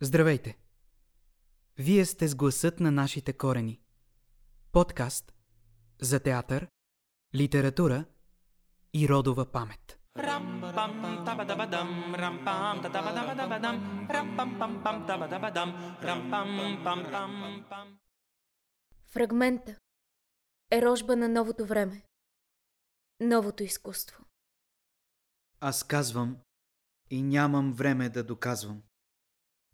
Здравейте! 0.00 0.58
Вие 1.78 2.04
сте 2.04 2.28
с 2.28 2.34
гласът 2.34 2.80
на 2.80 2.90
нашите 2.90 3.32
корени. 3.32 3.80
Подкаст 4.72 5.34
за 6.00 6.20
театър, 6.20 6.68
литература 7.34 8.04
и 8.94 9.08
родова 9.08 9.52
памет. 9.52 9.98
Фрагмента 19.04 19.78
е 20.70 20.82
рожба 20.82 21.16
на 21.16 21.28
новото 21.28 21.66
време, 21.66 22.02
новото 23.20 23.62
изкуство. 23.62 24.24
Аз 25.60 25.84
казвам 25.84 26.36
и 27.10 27.22
нямам 27.22 27.72
време 27.72 28.08
да 28.08 28.24
доказвам. 28.24 28.82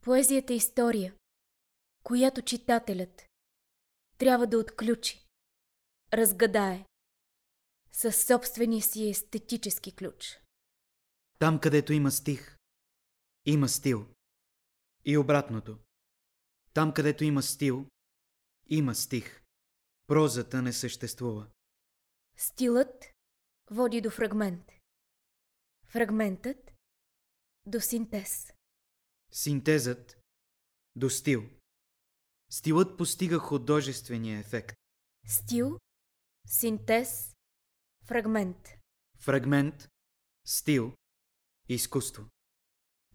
Поезията 0.03 0.53
е 0.53 0.57
история, 0.57 1.15
която 2.03 2.43
читателят 2.43 3.27
трябва 4.19 4.47
да 4.47 4.59
отключи, 4.59 5.27
разгадае 6.13 6.87
със 7.93 8.25
собствения 8.27 8.83
си 8.83 9.09
естетически 9.09 9.97
ключ. 9.97 10.41
Там, 11.39 11.61
където 11.61 11.93
има 11.93 12.11
стих, 12.11 12.57
има 13.45 13.69
стил. 13.69 14.07
И 15.05 15.17
обратното. 15.17 15.79
Там, 16.75 16.95
където 16.95 17.25
има 17.25 17.43
стил, 17.43 17.87
има 18.67 18.95
стих. 18.95 19.43
Прозата 20.07 20.63
не 20.63 20.73
съществува. 20.73 21.51
Стилът 22.37 23.05
води 23.71 24.01
до 24.01 24.11
фрагмент. 24.11 24.71
Фрагментът 25.87 26.73
до 27.67 27.81
синтез. 27.81 28.53
Синтезът 29.33 30.19
до 30.97 31.11
стил. 31.11 31.43
Стилът 32.51 32.99
постига 32.99 33.39
художествения 33.39 34.39
ефект. 34.39 34.77
Стил, 35.27 35.79
синтез, 36.47 37.35
фрагмент. 38.05 38.69
Фрагмент, 39.19 39.89
стил, 40.45 40.95
изкуство. 41.69 42.25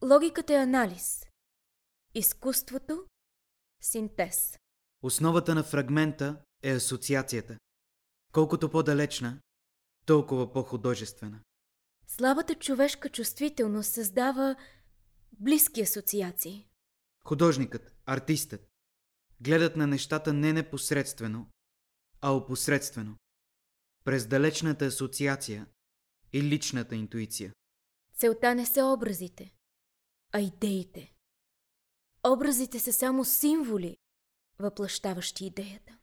Логиката 0.04 0.54
е 0.54 0.58
анализ. 0.58 1.26
Изкуството– 2.14 3.08
синтез. 3.82 4.58
Основата 5.02 5.56
на 5.56 5.64
фрагмента 5.64 6.44
е 6.64 6.72
асоциацията. 6.72 7.58
Колкото 8.32 8.72
по-далечна, 8.72 9.42
толкова 10.06 10.54
по-художествена. 10.54 11.42
Слабата 12.08 12.56
човешка 12.56 13.10
чувствителност 13.10 13.94
създава 13.94 14.56
близки 15.40 15.82
асоциации. 15.82 16.68
Художникът, 17.24 17.96
артистът, 18.06 18.70
гледат 19.42 19.76
на 19.76 19.88
нещата 19.88 20.34
не 20.34 20.54
непосредствено, 20.54 21.48
а 22.22 22.32
опосредствено. 22.32 23.18
През 24.04 24.28
далечната 24.28 24.86
асоциация 24.86 25.68
и 26.34 26.44
личната 26.44 26.96
интуиция. 26.96 27.54
Целта 28.14 28.56
не 28.56 28.66
са 28.66 28.86
образите, 28.86 29.54
а 30.32 30.40
идеите. 30.40 31.14
Образите 32.28 32.80
са 32.80 32.94
само 32.94 33.26
символи, 33.26 33.98
въплащаващи 34.60 35.46
идеята. 35.46 35.98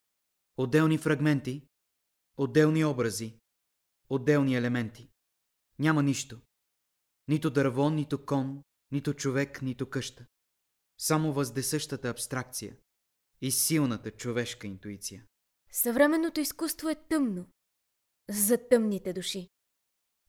Отделни 0.57 0.99
фрагменти, 0.99 1.69
отделни 2.37 2.85
образи, 2.85 3.39
отделни 4.09 4.57
елементи. 4.57 5.09
Няма 5.79 6.03
нищо. 6.03 6.41
Нито 7.29 7.51
дърво, 7.51 7.91
нито 7.91 8.27
кон, 8.27 8.63
нито 8.93 9.15
човек, 9.15 9.63
нито 9.63 9.91
къща. 9.91 10.27
Само 10.99 11.33
въздесъщата 11.33 12.09
абстракция 12.09 12.77
и 13.41 13.51
силната 13.51 14.11
човешка 14.11 14.67
интуиция. 14.67 15.25
Съвременното 15.73 16.41
изкуство 16.41 16.89
е 16.89 16.95
тъмно. 16.95 17.47
За 18.31 18.69
тъмните 18.69 19.13
души. 19.13 19.49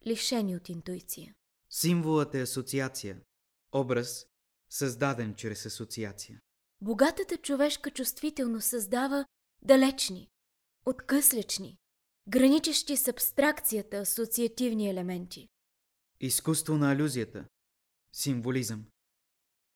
Лишени 0.08 0.56
от 0.56 0.70
интуиция. 0.70 1.36
Символът 1.70 2.36
е 2.36 2.42
асоциация, 2.42 3.22
образ, 3.72 4.28
създаден 4.70 5.36
чрез 5.36 5.66
асоциация. 5.66 6.42
Богатата 6.82 7.38
човешка 7.38 7.92
чувствителност 7.92 8.68
създава 8.68 9.26
далечни, 9.62 10.30
откъслечни, 10.86 11.78
граничещи 12.28 12.98
с 12.98 13.08
абстракцията 13.08 13.98
асоциативни 13.98 14.90
елементи. 14.90 15.48
Изкуство 16.20 16.78
на 16.78 16.92
алюзията, 16.92 17.46
символизъм. 18.16 18.86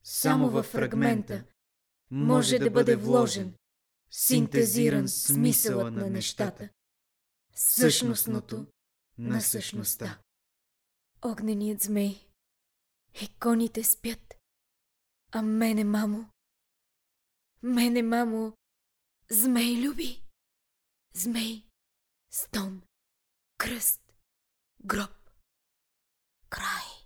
Само 0.04 0.50
във 0.50 0.66
фрагмента 0.66 1.46
може 2.12 2.60
да 2.60 2.72
бъде 2.72 2.96
вложен, 2.96 3.56
синтезиран 4.12 5.08
смисълът 5.08 5.94
на 5.94 6.10
нещата, 6.10 6.70
същностното 7.56 8.68
на 9.18 9.42
същността. 9.42 10.22
Огненият 11.22 11.82
змей, 11.82 12.28
иконите 13.22 13.84
спят, 13.84 14.36
а 15.32 15.42
мене, 15.42 15.84
мамо, 15.84 16.30
мене, 17.64 18.04
мамо, 18.04 18.54
змей 19.32 19.88
люби, 19.88 20.24
змей, 21.14 21.66
стон, 22.32 22.82
кръст, 23.58 24.02
гроб, 24.86 25.12
край. 26.50 26.99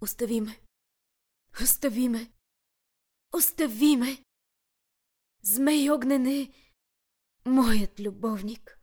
Остави 0.00 0.40
ме. 0.40 0.60
Остави 1.62 2.08
ме. 2.08 2.32
Остави 3.34 3.96
ме. 3.96 4.24
Змей 5.42 5.90
огнен 5.90 6.26
е 6.26 6.52
моят 7.46 8.00
любовник. 8.00 8.80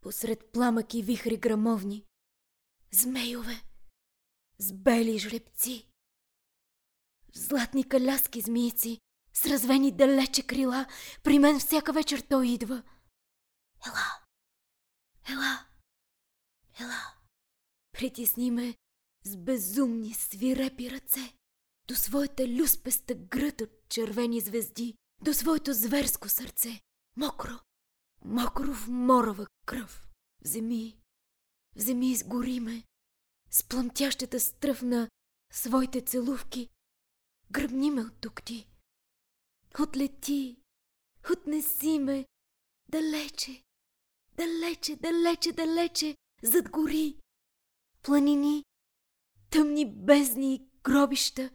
Посред 0.00 0.52
пламък 0.52 0.94
и 0.94 1.02
вихри 1.02 1.36
грамовни. 1.36 2.06
Змейове 2.92 3.70
с 4.60 4.72
бели 4.72 5.18
жребци. 5.18 5.86
Златни 7.34 7.88
каляски 7.88 8.40
змийци, 8.40 9.00
с 9.32 9.46
развени 9.46 9.92
далече 9.92 10.46
крила, 10.46 10.86
при 11.22 11.38
мен 11.38 11.60
всяка 11.60 11.92
вечер 11.92 12.20
той 12.20 12.48
идва. 12.48 12.82
Ела, 13.86 14.26
ела, 15.28 15.66
ела. 16.80 17.14
Притисни 17.92 18.50
ме 18.50 18.74
с 19.24 19.36
безумни 19.36 20.14
свирепи 20.14 20.90
ръце 20.90 21.34
до 21.88 21.94
своята 21.94 22.48
люспеста 22.48 23.14
гръд 23.14 23.60
от 23.60 23.70
червени 23.88 24.40
звезди, 24.40 24.94
до 25.22 25.34
своето 25.34 25.72
зверско 25.72 26.28
сърце, 26.28 26.80
мокро, 27.16 27.60
мокро 28.24 28.74
в 28.74 28.88
морова 28.88 29.46
кръв. 29.66 30.08
Вземи, 30.44 31.00
вземи 31.76 32.10
изгори 32.10 32.60
ме, 32.60 32.84
с 33.50 33.64
плъмтящата 33.64 34.40
стръв 34.40 34.82
на 34.82 35.08
своите 35.52 36.00
целувки, 36.00 36.68
гръбни 37.50 37.90
ме 37.90 38.00
от 38.00 38.20
тук 38.20 38.42
ти. 38.42 38.68
Отлети, 39.80 40.56
отнеси 41.32 41.98
ме, 41.98 42.26
далече, 42.88 43.62
далече, 44.36 44.96
далече, 44.96 45.52
далече, 45.52 46.16
зад 46.42 46.70
гори, 46.70 47.20
планини, 48.02 48.64
тъмни 49.50 49.92
бездни 49.94 50.54
и 50.54 50.66
гробища. 50.82 51.50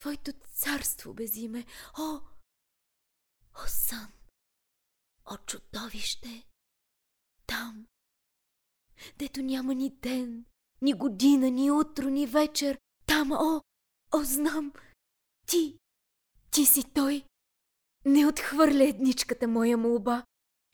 Твоето 0.00 0.32
царство 0.32 1.14
безиме, 1.14 1.66
о, 1.98 2.20
о 3.54 3.66
сън, 3.66 4.12
о 5.30 5.36
чудовище, 5.36 6.46
там, 7.46 7.86
дето 9.18 9.42
няма 9.42 9.74
ни 9.74 9.90
ден, 9.90 10.44
ни 10.82 10.92
година, 10.92 11.50
ни 11.50 11.70
утро, 11.70 12.08
ни 12.08 12.26
вечер, 12.26 12.78
там, 13.06 13.32
о, 13.32 13.60
о, 14.12 14.24
знам, 14.24 14.72
ти, 15.46 15.78
ти 16.50 16.66
си 16.66 16.92
той. 16.94 17.24
Не 18.04 18.26
отхвърля 18.26 18.84
едничката 18.84 19.48
моя 19.48 19.76
молба. 19.76 20.24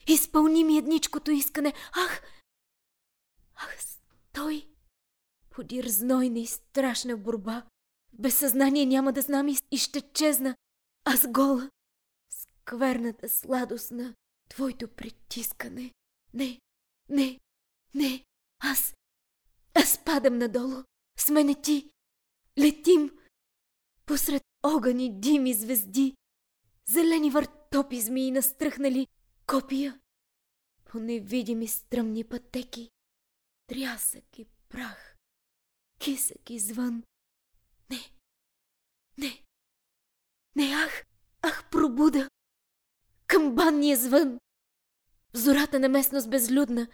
Изпълни 0.07 0.63
ми 0.63 0.77
едничкото 0.77 1.31
искане. 1.31 1.73
Ах, 1.91 2.21
ах, 3.55 3.77
стой! 3.81 4.74
Подир 5.55 5.87
знойна 5.87 6.39
и 6.39 6.45
страшна 6.45 7.17
борба. 7.17 7.65
Без 8.13 8.37
съзнание 8.37 8.85
няма 8.85 9.13
да 9.13 9.21
знам 9.21 9.47
и 9.71 9.77
ще 9.77 10.01
чезна. 10.01 10.55
Аз 11.03 11.27
гола. 11.31 11.69
Скверната 12.29 13.29
сладост 13.29 13.91
на 13.91 14.15
твоето 14.49 14.87
притискане. 14.87 15.93
Не, 16.33 16.59
не, 17.09 17.39
не. 17.93 18.23
Аз, 18.59 18.95
аз 19.73 20.03
падам 20.05 20.37
надолу. 20.37 20.83
С 21.19 21.29
мене 21.29 21.61
ти. 21.61 21.89
Летим. 22.59 23.11
Посред 24.05 24.43
огъни, 24.63 25.19
дими, 25.19 25.53
звезди. 25.53 26.15
Зелени 26.89 27.29
въртопи 27.29 28.01
змии 28.01 28.31
настръхнали 28.31 29.07
копия. 29.47 29.99
По 30.85 30.99
невидими 30.99 31.67
стръмни 31.67 32.23
пътеки. 32.23 32.89
Трясък 33.67 34.39
и 34.39 34.45
прах 34.69 35.14
кисък 35.99 36.49
извън. 36.49 37.03
Не, 37.89 38.11
не, 39.17 39.43
не, 40.55 40.73
ах, 40.85 41.05
ах, 41.41 41.69
пробуда! 41.69 42.29
Към 43.27 43.55
банния 43.55 43.93
е 43.93 43.97
звън! 43.97 44.39
Зората 45.33 45.79
на 45.79 45.89
местност 45.89 46.29
безлюдна, 46.29 46.87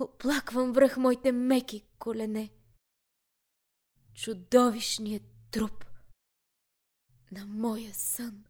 оплаквам 0.00 0.72
връх 0.72 0.96
моите 0.96 1.32
меки 1.32 1.86
колене. 1.98 2.50
Чудовищният 4.14 5.22
труп 5.50 5.84
на 7.32 7.46
моя 7.46 7.94
сън. 7.94 8.44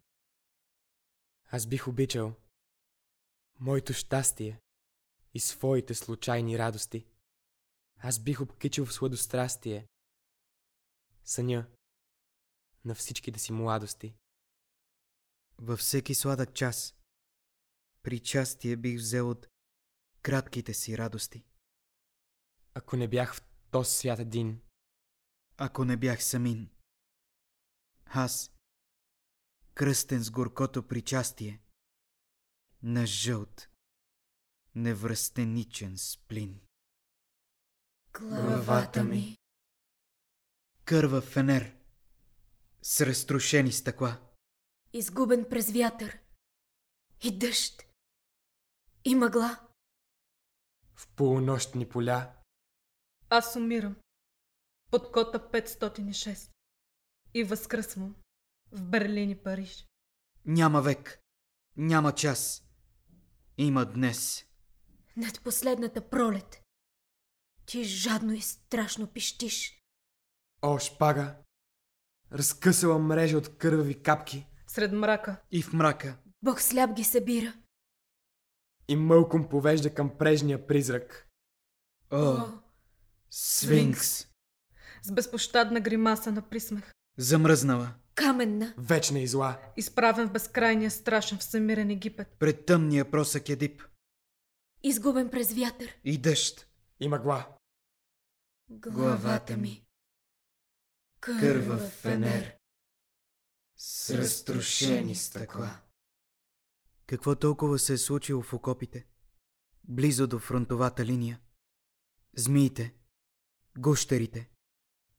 Аз 1.51 1.67
бих 1.67 1.89
обичал 1.89 2.35
моето 3.61 3.93
щастие 3.93 4.61
и 5.35 5.41
своите 5.41 5.95
случайни 5.95 6.59
радости– 6.59 7.07
аз 8.07 8.21
бих 8.21 8.41
обкичил 8.41 8.87
в 8.87 8.93
сладострастие 8.93 9.89
съня 11.25 11.67
на 12.85 12.95
всичките 12.95 13.39
си 13.39 13.53
младости. 13.53 14.15
Във 15.59 15.79
всеки 15.79 16.15
сладък 16.15 16.55
час 16.55 16.95
причастие 18.03 18.77
бих 18.77 18.99
взел 18.99 19.31
от 19.31 19.47
кратките 20.23 20.75
си 20.75 20.99
радости. 20.99 21.45
Ако 22.75 22.97
не 22.97 23.09
бях 23.09 23.35
в 23.35 23.43
този 23.71 23.91
свят 23.91 24.19
един, 24.19 24.61
Ако 25.57 25.85
не 25.85 25.97
бях 25.97 26.25
самин. 26.25 26.71
Аз, 28.05 28.53
кръстен 29.75 30.23
с 30.23 30.31
горкото 30.31 30.89
причастие, 30.89 31.63
на 32.83 33.07
жълт, 33.07 33.69
невръстеничен 34.75 35.99
сплин. 35.99 36.61
Главата 38.21 39.05
ми. 39.05 39.37
Кървав 40.85 41.25
фенер 41.25 41.77
с 42.83 43.07
разтрошени 43.07 43.73
стъкла. 43.73 44.21
изгубен 44.93 45.47
през 45.51 45.73
вятър 45.73 46.19
и 47.25 47.39
дъжд 47.39 47.83
и 49.05 49.15
мъгла. 49.15 49.61
в 50.95 51.09
полунощни 51.17 51.89
поля, 51.89 52.33
Аз 53.31 53.57
умирам 53.57 53.97
под 54.91 55.13
кота 55.13 55.39
506 55.39 56.51
и 57.35 57.45
възкръсвам 57.45 58.17
в 58.73 58.83
Берлин 58.83 59.31
и 59.31 59.43
Париж. 59.43 59.87
Няма 60.45 60.83
век, 60.83 61.21
няма 61.77 62.15
час. 62.15 62.65
Има 63.59 63.93
днес. 63.93 64.47
Над 65.17 65.41
последната 65.45 66.11
пролет 66.11 66.64
ти 67.67 67.85
жадно 67.85 68.33
и 68.33 68.41
страшно 68.41 69.07
пищиш. 69.07 69.81
о, 70.63 70.79
шпага, 70.79 71.37
разкъсала 72.33 72.99
мрежа 72.99 73.39
от 73.39 73.59
кървави 73.59 74.03
капки 74.03 74.47
Сред 74.67 74.93
мрака 74.93 75.37
И 75.51 75.63
в 75.63 75.73
мрака. 75.73 76.17
Бог 76.43 76.61
сляп 76.61 76.93
ги 76.93 77.05
събира. 77.05 77.55
и 78.89 78.97
мълком 78.97 79.49
повежда 79.49 79.95
към 79.95 80.19
прежния 80.19 80.67
призрак. 80.67 81.29
О, 82.11 82.37
Сфинкс. 83.31 84.27
с 85.03 85.13
безпощадна 85.13 85.81
гримаса 85.81 86.33
на 86.33 86.43
присмех, 86.43 86.93
Замръзнала. 87.19 87.95
каменна, 88.15 88.75
Вечна 88.79 89.21
и 89.21 89.27
зла. 89.27 89.59
изправен 89.77 90.29
в 90.29 90.33
безкрайния 90.33 90.91
страшен 90.91 91.39
всемирен 91.39 91.91
Египет. 91.91 92.29
Пред 92.39 92.67
тъмния 92.67 93.11
просък 93.11 93.49
Едип. 93.49 93.83
изгубен 94.83 95.31
през 95.31 95.53
вятър. 95.53 95.97
И 96.05 96.19
дъжд. 96.19 96.69
И 97.01 97.09
мъгла. 97.09 97.59
Главата 98.69 99.57
ми. 99.57 99.87
Кървав 101.21 101.91
фенер. 101.91 102.59
С 103.77 104.11
разтрошени 104.11 105.15
стъкла. 105.15 105.81
Какво 107.07 107.37
толкова 107.37 107.79
се 107.79 107.93
е 107.93 107.99
случило 107.99 108.43
в 108.43 108.53
окопите? 108.53 109.07
Близо 109.85 110.27
до 110.27 110.39
фронтовата 110.39 111.05
линия. 111.05 111.41
Змиите, 112.37 112.95
гущерите, 113.79 114.51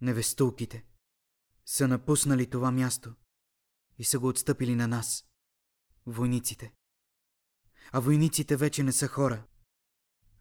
невестулките 0.02 0.86
са 1.66 1.88
напуснали 1.88 2.50
това 2.50 2.72
място 2.72 3.16
и 3.98 4.04
са 4.04 4.20
го 4.20 4.28
отстъпили 4.28 4.76
на 4.76 4.88
нас, 4.88 5.26
войниците. 6.06 6.74
А 7.92 8.00
войниците 8.00 8.56
вече 8.56 8.84
не 8.84 8.92
са 8.92 9.08
хора, 9.08 9.48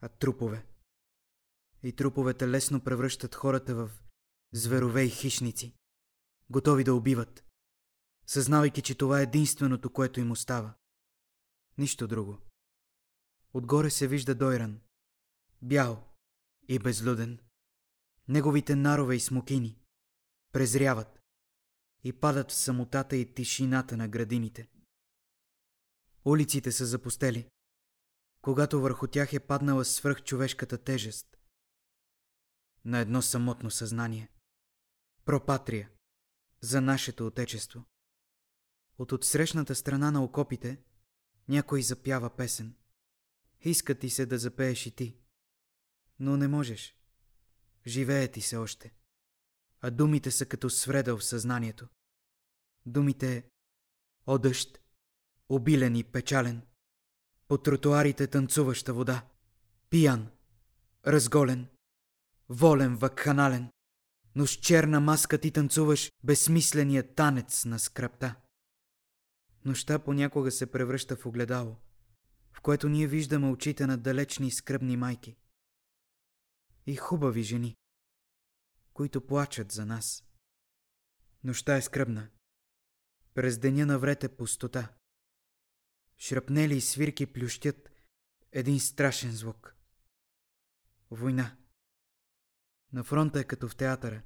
а 0.01 0.09
трупове. 0.09 0.67
И 1.85 1.93
труповете 1.93 2.49
лесно 2.49 2.85
превръщат 2.85 3.35
хората 3.35 3.75
в 3.75 3.91
зверове 4.53 5.03
и 5.03 5.11
хищници, 5.11 5.75
готови 6.51 6.85
да 6.85 6.95
убиват, 6.95 7.45
съзнавайки, 8.27 8.83
че 8.83 8.95
това 8.95 9.21
е 9.21 9.23
единственото, 9.23 9.93
което 9.93 10.21
им 10.21 10.31
остава. 10.31 10.75
Нищо 11.79 12.07
друго. 12.07 12.39
Отгоре 13.53 13.91
се 13.91 14.09
вижда 14.09 14.35
Дойран, 14.35 14.81
бял 15.63 16.09
и 16.69 16.79
безлюден. 16.79 17.39
Неговите 18.29 18.77
нарове 18.77 19.17
и 19.17 19.21
смокини 19.21 19.79
презряват 20.53 21.21
и 22.05 22.13
падат 22.13 22.51
в 22.51 22.55
самотата 22.55 23.17
и 23.17 23.35
тишината 23.35 23.97
на 23.97 24.09
градините. 24.09 24.69
Улиците 26.25 26.73
са 26.73 26.87
запустели, 26.87 27.49
когато 28.41 28.81
върху 28.81 29.07
тях 29.07 29.33
е 29.33 29.41
паднала 29.41 29.85
свръхчовешката 29.85 30.79
тежест 30.79 31.34
на 32.85 32.99
едно 32.99 33.23
самотно 33.23 33.71
съзнание. 33.71 34.29
Пропатрия 35.25 35.91
за 36.61 36.81
нашето 36.81 37.27
отечество. 37.27 37.85
От 38.99 39.13
отсрещната 39.13 39.75
страна 39.75 40.11
на 40.11 40.25
окопите 40.25 40.83
някой 41.49 41.83
запява 41.83 42.37
песен. 42.37 42.77
Иска 43.61 43.99
ти 43.99 44.11
се 44.11 44.27
да 44.27 44.39
запееш 44.39 44.87
и 44.87 44.91
ти, 44.91 45.17
но 46.19 46.37
не 46.37 46.49
можеш. 46.49 46.99
Живее 47.87 48.29
ти 48.29 48.41
се 48.41 48.57
още. 48.57 48.95
А 49.81 49.91
думите 49.91 50.31
са 50.31 50.47
като 50.47 50.71
свредъл 50.71 51.19
в 51.19 51.25
съзнанието. 51.25 51.89
Думите 52.87 53.49
О 54.27 54.39
дъжд, 54.39 54.81
обилен 55.49 55.97
и 55.97 56.05
печален, 56.05 56.63
по 57.49 57.59
тротуарите 57.59 58.27
танцуваща 58.27 58.95
вода, 58.95 59.29
пиян, 59.91 60.31
разголен, 61.07 61.69
волен, 62.49 62.96
вакханален, 62.96 63.70
но 64.35 64.46
с 64.46 64.50
черна 64.50 65.00
маска 65.00 65.38
ти 65.38 65.50
танцуваш 65.50 66.12
безсмисления 66.25 67.14
танец 67.14 67.64
на 67.64 67.79
скръпта. 67.79 68.35
Нощта 69.64 69.99
понякога 69.99 70.50
се 70.50 70.71
превръща 70.71 71.16
в 71.16 71.26
огледало, 71.26 71.76
в 72.52 72.61
което 72.61 72.88
ние 72.88 73.07
виждаме 73.07 73.50
очите 73.50 73.87
на 73.87 73.99
далечни 73.99 74.50
скръбни 74.50 74.97
майки 74.97 75.37
и 76.87 76.97
хубави 76.97 77.42
жени, 77.42 77.76
които 78.92 79.26
плачат 79.26 79.73
за 79.73 79.87
нас. 79.87 80.25
Нощта 81.45 81.76
е 81.76 81.83
скръбна. 81.83 82.28
През 83.35 83.59
деня 83.59 83.87
наврете 83.87 84.37
пустота. 84.37 84.95
Шрапнели 86.19 86.76
и 86.76 86.80
свирки 86.80 87.26
плющят 87.26 87.90
един 88.52 88.80
страшен 88.80 89.33
звук. 89.33 89.76
Война. 91.11 91.57
На 92.95 93.05
фронта 93.05 93.41
е 93.41 93.45
като 93.45 93.69
в 93.69 93.77
театъра. 93.77 94.23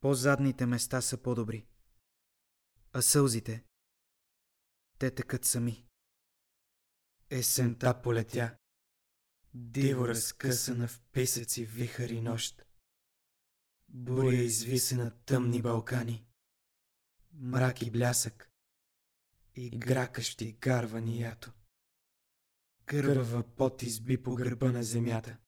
По-задните 0.00 0.66
места 0.66 1.00
са 1.00 1.22
по-добри. 1.22 1.66
А 2.92 3.02
сълзите, 3.02 3.64
те 4.98 5.14
текат 5.14 5.44
сами. 5.44 5.86
Есента 7.30 8.02
полетя, 8.02 8.56
диво 9.54 10.08
разкъсана 10.08 10.88
в 10.88 11.00
писъци 11.12 11.66
вихари 11.66 12.20
нощ. 12.20 12.66
Буря 13.88 14.36
извиса 14.36 14.96
на 14.96 15.10
тъмни 15.10 15.62
Балкани, 15.62 16.26
мрак 17.32 17.82
и 17.82 17.90
блясък, 17.90 18.50
и 19.54 19.70
гракащи 19.70 20.52
гарвани 20.52 21.20
ято. 21.20 21.52
Кървава 22.84 23.54
пот 23.56 23.82
изби 23.82 24.22
по 24.22 24.34
гърба 24.34 24.72
на 24.72 24.82
земята. 24.82 25.38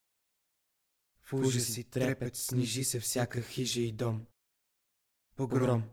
В 1.28 1.34
ужас 1.34 1.76
и 1.76 1.84
трепет 1.84 2.36
снижи 2.36 2.84
се 2.84 3.00
всяка 3.00 3.42
хижа 3.42 3.80
и 3.80 3.92
дом. 3.92 4.26
Погром, 5.36 5.90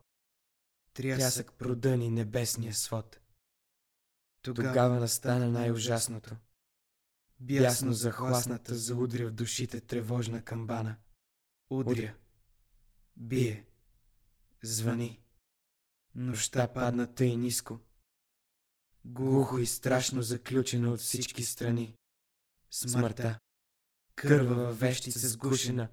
трясък 0.94 1.54
продъни 1.54 2.10
небесния 2.10 2.74
свод. 2.74 3.20
Тогава 4.42 5.00
настана 5.00 5.50
най-ужасното. 5.50 6.36
Бясно 7.40 7.94
захласната 7.94 8.76
заудря 8.76 9.28
в 9.28 9.32
душите 9.32 9.82
тревожна 9.82 10.42
камбана. 10.42 10.96
Удря, 11.70 12.16
бие, 13.18 13.66
звъни. 14.64 15.22
Нощта 16.16 16.74
падна 16.74 17.16
тъй 17.16 17.36
ниско. 17.36 17.80
Глухо 19.06 19.58
и 19.58 19.66
страшно 19.66 20.22
заключена 20.22 20.92
от 20.92 21.00
всички 21.00 21.44
страни. 21.44 21.96
Смъртта, 22.72 23.40
кървава 24.16 24.74
вещица 24.74 25.28
сгушена 25.30 25.90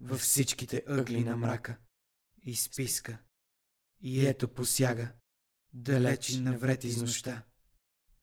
във 0.00 0.20
всичките 0.20 0.84
ъгли 0.88 1.24
на 1.24 1.36
мрака. 1.36 1.78
И 2.44 2.56
списка. 2.56 3.18
И 4.00 4.26
ето 4.26 4.54
посяга, 4.54 5.12
далеч 5.72 6.34
навред 6.34 6.84
из 6.84 6.96
нощта. 6.96 7.46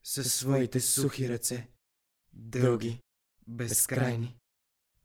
със 0.03 0.33
своите 0.33 0.79
сухи 0.79 1.29
ръце, 1.29 1.69
дълги, 2.33 3.01
безкрайни, 3.47 4.37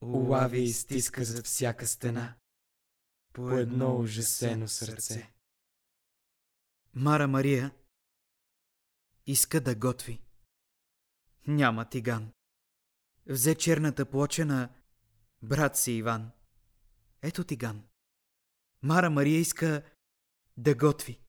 улавя 0.01 0.57
и 0.57 0.73
стиска 0.73 1.25
зад 1.25 1.47
всяка 1.47 1.87
стена, 1.87 2.37
по 3.33 3.51
едно 3.51 3.97
ужасено 3.97 4.69
сърце. 4.69 5.33
Мара 6.95 7.29
Мария 7.29 7.75
иска 9.27 9.61
да 9.61 9.75
готви. 9.75 10.23
Няма 11.47 11.89
тиган. 11.89 12.33
Взе 13.27 13.55
черната 13.55 14.11
плоча 14.11 14.45
на 14.45 14.69
брат 15.43 15.77
си 15.77 15.93
Иван. 15.93 16.31
Ето 17.23 17.45
тиган. 17.45 17.83
Мара 18.83 19.11
Мария 19.11 19.41
иска 19.41 19.83
да 20.57 20.75
готви. 20.75 21.21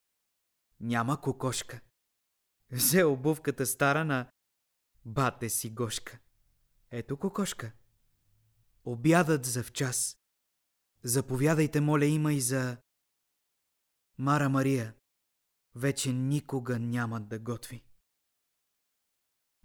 Няма 0.80 1.22
кокошка. 1.22 1.82
Взе 2.72 3.04
обувката 3.04 3.66
стара 3.66 4.06
на 4.06 4.32
бате 5.06 5.50
си 5.50 5.70
Гошка. 5.70 6.20
Ето 6.92 7.18
кокошка. 7.18 7.72
Обядът 8.84 9.46
за 9.46 9.64
в 9.64 9.72
час. 9.72 10.18
Заповядайте, 11.04 11.82
моля, 11.82 12.06
има 12.06 12.34
и 12.34 12.42
за... 12.42 12.78
Мара 14.18 14.50
Мария 14.50 14.96
вече 15.76 16.14
никога 16.14 16.80
няма 16.80 17.22
да 17.22 17.40
готви. 17.40 17.84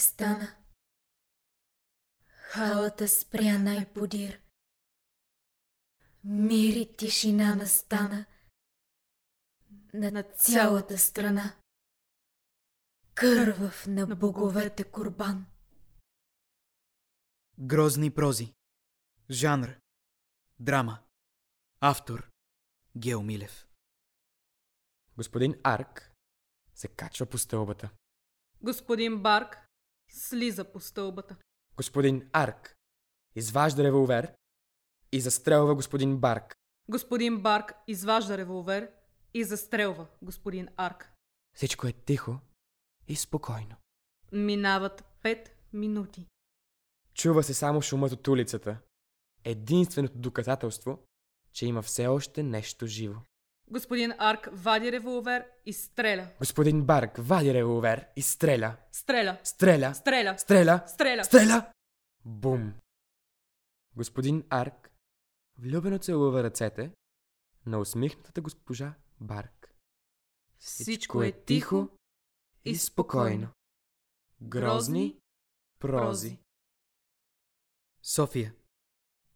престана. 0.00 0.56
Халата 2.26 3.08
спря 3.08 3.58
най-подир. 3.58 4.40
Мир 6.24 6.76
и 6.76 6.96
тишина 6.96 7.54
настана 7.54 8.26
над 9.94 10.26
цялата 10.38 10.98
страна. 10.98 11.56
Кървав 13.14 13.86
на 13.86 14.06
боговете 14.06 14.84
курбан. 14.84 15.46
Грозни 17.58 18.14
прози. 18.14 18.54
Жанр. 19.30 19.80
Драма. 20.60 21.02
Автор. 21.80 22.30
Гео 22.96 23.22
Милев. 23.22 23.66
Господин 25.16 25.60
Арк 25.64 26.12
се 26.74 26.88
качва 26.88 27.26
по 27.26 27.38
стълбата. 27.38 27.90
Господин 28.62 29.22
Барк 29.22 29.69
слиза 30.10 30.72
по 30.72 30.80
стълбата. 30.80 31.36
Господин 31.76 32.28
Арк 32.32 32.76
изважда 33.34 33.84
револвер 33.84 34.32
и 35.12 35.20
застрелва 35.20 35.74
господин 35.74 36.18
Барк. 36.18 36.56
Господин 36.88 37.42
Барк 37.42 37.72
изважда 37.86 38.38
револвер 38.38 38.90
и 39.34 39.44
застрелва 39.44 40.06
господин 40.22 40.68
Арк. 40.76 41.12
Всичко 41.56 41.86
е 41.86 41.92
тихо 41.92 42.38
и 43.08 43.16
спокойно. 43.16 43.76
Минават 44.32 45.04
пет 45.22 45.56
минути. 45.72 46.26
Чува 47.14 47.42
се 47.42 47.54
само 47.54 47.82
шумът 47.82 48.12
от 48.12 48.28
улицата. 48.28 48.78
Единственото 49.44 50.18
доказателство, 50.18 50.98
че 51.52 51.66
има 51.66 51.82
все 51.82 52.06
още 52.06 52.42
нещо 52.42 52.86
живо. 52.86 53.20
Господин 53.70 54.12
Арк 54.18 54.48
вади 54.52 54.92
револвер 54.92 55.44
и 55.66 55.72
стреля. 55.72 56.30
Господин 56.38 56.84
Барк 56.84 57.18
вади 57.18 57.54
револвер 57.54 58.06
и 58.16 58.22
стреля. 58.22 58.76
Стреля. 58.92 59.38
Стреля. 59.42 59.94
Стреля. 59.94 60.38
Стреля. 60.38 60.84
Стреля. 60.86 61.24
Стреля! 61.24 61.72
Бум! 62.24 62.74
Господин 63.96 64.44
Арк 64.50 64.90
влюбено 65.58 65.98
целува 65.98 66.42
ръцете 66.42 66.92
на 67.66 67.78
усмихнатата 67.78 68.40
госпожа 68.40 68.94
Барк. 69.20 69.74
Всичко 70.58 71.22
е 71.22 71.32
тихо 71.32 71.88
и 72.64 72.76
спокойно. 72.76 73.48
Грозни 74.42 75.20
прози. 75.78 76.38
София. 78.02 78.54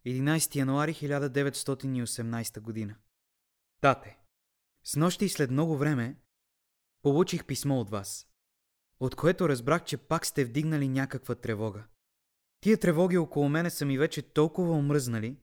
11 0.06 0.56
януари 0.56 0.94
1918 0.94 2.60
година. 2.60 2.96
Тате, 3.80 4.18
с 4.84 4.96
нощи 4.96 5.24
и 5.24 5.28
след 5.28 5.50
много 5.50 5.76
време 5.76 6.16
получих 7.02 7.46
писмо 7.46 7.80
от 7.80 7.90
вас, 7.90 8.28
от 9.00 9.14
което 9.14 9.48
разбрах, 9.48 9.84
че 9.84 9.96
пак 9.96 10.26
сте 10.26 10.44
вдигнали 10.44 10.88
някаква 10.88 11.34
тревога. 11.34 11.84
Тия 12.60 12.80
тревоги 12.80 13.18
около 13.18 13.48
мене 13.48 13.70
са 13.70 13.84
ми 13.84 13.98
вече 13.98 14.22
толкова 14.22 14.72
омръзнали, 14.72 15.38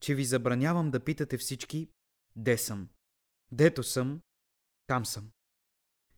че 0.00 0.14
ви 0.14 0.24
забранявам 0.24 0.90
да 0.90 1.04
питате 1.04 1.38
всички 1.38 1.90
де 2.36 2.58
съм. 2.58 2.88
Дето 3.52 3.82
съм, 3.82 4.20
там 4.86 5.06
съм. 5.06 5.30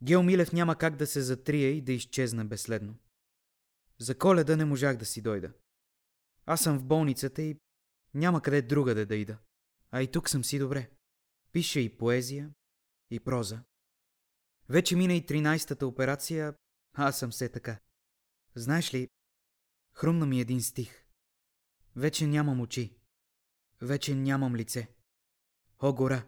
Гео 0.02 0.22
Милев 0.22 0.52
няма 0.52 0.76
как 0.76 0.96
да 0.96 1.06
се 1.06 1.20
затрие 1.20 1.68
и 1.68 1.80
да 1.80 1.92
изчезне 1.92 2.44
безследно. 2.44 2.94
За 3.98 4.18
коледа 4.18 4.56
не 4.56 4.64
можах 4.64 4.96
да 4.96 5.04
си 5.04 5.22
дойда. 5.22 5.52
Аз 6.46 6.62
съм 6.62 6.78
в 6.78 6.84
болницата 6.84 7.42
и 7.42 7.56
няма 8.14 8.42
къде 8.42 8.62
другаде 8.62 9.06
да 9.06 9.16
ида. 9.16 9.38
А 9.90 10.02
и 10.02 10.10
тук 10.10 10.28
съм 10.28 10.44
си 10.44 10.58
добре. 10.58 10.90
Пише 11.52 11.80
и 11.80 11.98
поезия, 11.98 12.50
и 13.10 13.20
проза. 13.20 13.64
Вече 14.68 14.96
мина 14.96 15.14
и 15.14 15.26
13-та 15.26 15.86
операция, 15.86 16.54
а 16.94 17.08
аз 17.08 17.18
съм 17.18 17.30
все 17.30 17.48
така. 17.48 17.80
Знаеш 18.54 18.94
ли, 18.94 19.08
хрумна 19.92 20.26
ми 20.26 20.40
един 20.40 20.62
стих. 20.62 21.06
Вече 21.96 22.26
нямам 22.26 22.60
очи. 22.60 22.96
Вече 23.80 24.14
нямам 24.14 24.56
лице. 24.56 24.88
О, 25.78 25.92
гора! 25.92 26.26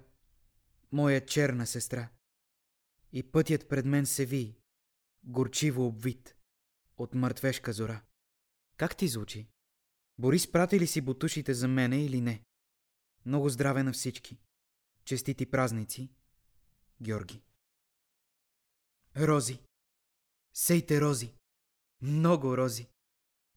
Моя 0.92 1.26
черна 1.26 1.66
сестра. 1.66 2.10
И 3.12 3.22
пътят 3.22 3.68
пред 3.68 3.86
мен 3.86 4.06
се 4.06 4.26
ви, 4.26 4.56
горчиво 5.24 5.86
обвит, 5.86 6.36
от 6.96 7.14
мъртвешка 7.14 7.72
зора. 7.72 8.02
Как 8.76 8.96
ти 8.96 9.08
звучи? 9.08 9.48
Борис 10.18 10.52
прати 10.52 10.80
ли 10.80 10.86
си 10.86 11.00
бутушите 11.00 11.54
за 11.54 11.68
мене 11.68 12.04
или 12.04 12.20
не? 12.20 12.44
Много 13.26 13.48
здраве 13.48 13.82
на 13.82 13.92
всички. 13.92 14.38
Честити 15.04 15.50
празници. 15.50 16.10
Георги. 17.02 17.42
Рози. 19.16 19.58
Сейте 20.54 21.00
рози. 21.00 21.34
Много 22.02 22.56
рози. 22.56 22.88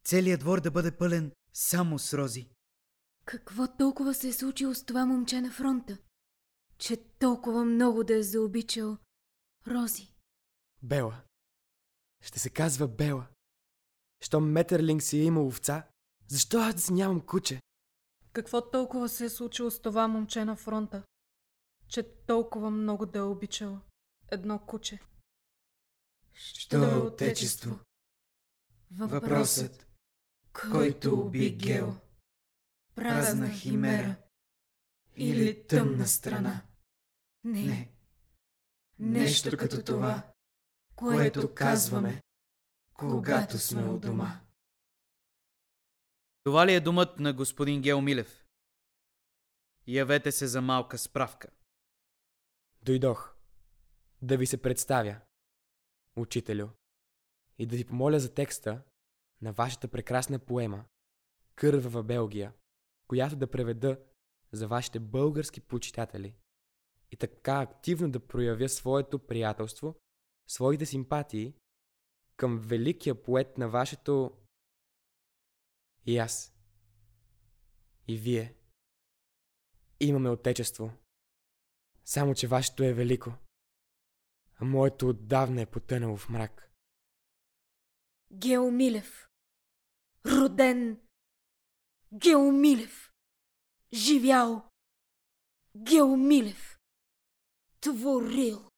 Целият 0.03 0.39
двор 0.39 0.61
да 0.61 0.71
бъде 0.71 0.97
пълен 0.97 1.31
само 1.53 1.99
с 1.99 2.13
рози. 2.13 2.49
Какво 3.25 3.67
толкова 3.77 4.13
се 4.13 4.27
е 4.27 4.33
случило 4.33 4.73
с 4.73 4.85
това 4.85 5.05
момче 5.05 5.41
на 5.41 5.51
фронта? 5.51 5.97
Че 6.77 7.03
толкова 7.19 7.65
много 7.65 8.03
да 8.03 8.17
е 8.17 8.23
заобичал 8.23 8.97
Рози. 9.67 10.13
Бела. 10.83 11.21
Ще 12.21 12.39
се 12.39 12.49
казва 12.49 12.87
Бела. 12.87 13.27
Щом 14.21 14.51
Метерлинг 14.51 15.03
си 15.03 15.17
е 15.17 15.23
имал 15.23 15.47
овца, 15.47 15.87
защо 16.27 16.57
аз 16.57 16.89
нямам 16.89 17.21
куче? 17.21 17.61
Какво 18.33 18.69
толкова 18.69 19.09
се 19.09 19.25
е 19.25 19.29
случило 19.29 19.71
с 19.71 19.81
това 19.81 20.07
момче 20.07 20.45
на 20.45 20.55
фронта, 20.55 21.03
че 21.87 22.03
толкова 22.25 22.69
много 22.69 23.05
да 23.05 23.19
е 23.19 23.21
обичал 23.21 23.79
едно 24.31 24.59
куче? 24.59 24.99
Що 26.33 26.83
е 26.83 26.95
отечество? 26.95 27.79
Въпросът, 28.91 29.87
който 30.53 31.19
уби 31.19 31.55
Гео. 31.55 31.87
Празна 32.95 33.49
химера 33.49 34.15
или 35.15 35.67
тъмна 35.67 36.07
страна? 36.07 36.61
Не, 37.43 37.61
Не. 37.61 37.91
Нещо 38.99 39.57
като 39.57 39.83
това, 39.83 40.33
което 40.95 41.55
казваме, 41.55 42.23
когато 42.93 43.57
сме 43.59 43.83
у 43.89 43.99
дома. 43.99 44.41
Това 46.43 46.67
ли 46.67 46.73
е 46.73 46.79
думът 46.79 47.19
на 47.19 47.33
господин 47.33 47.81
Гео 47.81 48.01
Милев? 48.01 48.45
Явете 49.87 50.31
се 50.31 50.47
за 50.47 50.61
малка 50.61 50.97
справка. 50.97 51.47
Дойдох 52.85 53.35
да 54.21 54.37
ви 54.37 54.45
се 54.45 54.61
представя, 54.61 55.21
учителю, 56.15 56.67
и 57.57 57.65
да 57.65 57.77
ви 57.77 57.85
помоля 57.85 58.19
за 58.19 58.33
текста 58.33 58.83
на 59.41 59.53
вашата 59.53 59.87
прекрасна 59.87 60.39
поема 60.39 60.85
Кървава 61.55 62.03
Белгия, 62.03 62.53
която 63.07 63.35
да 63.35 63.51
преведа 63.51 63.99
за 64.51 64.67
вашите 64.67 64.99
български 64.99 65.61
почитатели 65.61 66.35
и 67.11 67.17
така 67.17 67.61
активно 67.61 68.11
да 68.11 68.27
проявя 68.27 68.67
своето 68.67 69.19
приятелство, 69.19 69.95
своите 70.47 70.85
симпатии 70.85 71.53
към 72.35 72.59
великия 72.59 73.23
поет 73.23 73.57
на 73.57 73.69
вашето 73.69 74.37
и 76.05 76.17
аз. 76.17 76.55
И 78.07 78.17
вие. 78.17 78.55
Имаме 79.99 80.29
отечество. 80.29 81.04
Само, 82.05 82.35
че 82.35 82.47
вашето 82.47 82.83
е 82.83 82.93
велико. 82.93 83.33
А 84.55 84.65
моето 84.65 85.09
отдавна 85.09 85.61
е 85.61 85.65
потънало 85.65 86.17
в 86.17 86.29
мрак. 86.29 86.71
Геомилев. 88.31 89.29
Роден. 90.25 91.01
Геомилев. 92.13 93.11
Живял. 93.93 94.69
Геомилев. 95.77 96.79
Творил. 97.81 98.69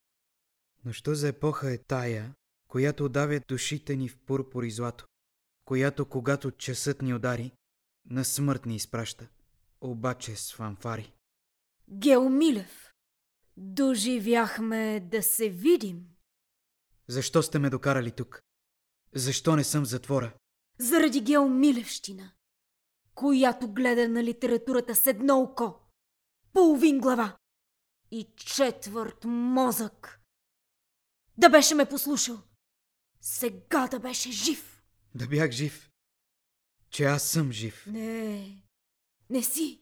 Но 0.85 0.93
що 0.93 1.15
за 1.15 1.27
епоха 1.27 1.71
е 1.71 1.77
тая, 1.77 2.35
която 2.67 3.05
удавя 3.05 3.41
душите 3.47 3.95
ни 3.95 4.09
в 4.09 4.17
пурпур 4.17 4.63
и 4.63 4.71
злато, 4.71 5.07
която 5.65 6.09
когато 6.09 6.51
часът 6.51 7.01
ни 7.01 7.13
удари, 7.13 7.51
на 8.05 8.25
смърт 8.25 8.65
ни 8.65 8.75
изпраща, 8.75 9.27
обаче 9.81 10.35
с 10.35 10.53
фанфари. 10.53 11.13
Геомилев. 11.89 12.86
Доживяхме 13.57 14.99
да 14.99 15.23
се 15.23 15.49
видим. 15.49 16.05
Защо 17.07 17.43
сте 17.43 17.59
ме 17.59 17.69
докарали 17.69 18.11
тук? 18.11 18.41
Защо 19.15 19.55
не 19.55 19.63
съм 19.63 19.83
в 19.83 19.87
затвора? 19.87 20.37
Заради 20.79 21.21
Геомилевщина, 21.21 22.31
която 23.15 23.73
гледа 23.73 24.09
на 24.09 24.23
литературата 24.23 24.95
с 24.95 25.07
едно 25.07 25.41
око, 25.41 25.79
половин 26.53 26.99
глава 26.99 27.37
и 28.11 28.33
четвърт 28.35 29.23
мозък. 29.25 30.21
Да 31.37 31.49
беше 31.49 31.75
ме 31.75 31.89
послушал. 31.89 32.43
Сега 33.21 33.87
да 33.87 33.99
беше 33.99 34.31
жив. 34.31 34.83
Да 35.15 35.27
бях 35.27 35.51
жив. 35.51 35.89
Че 36.89 37.03
аз 37.03 37.23
съм 37.23 37.51
жив. 37.51 37.85
Не, 37.87 38.61
не 39.29 39.43
си. 39.43 39.81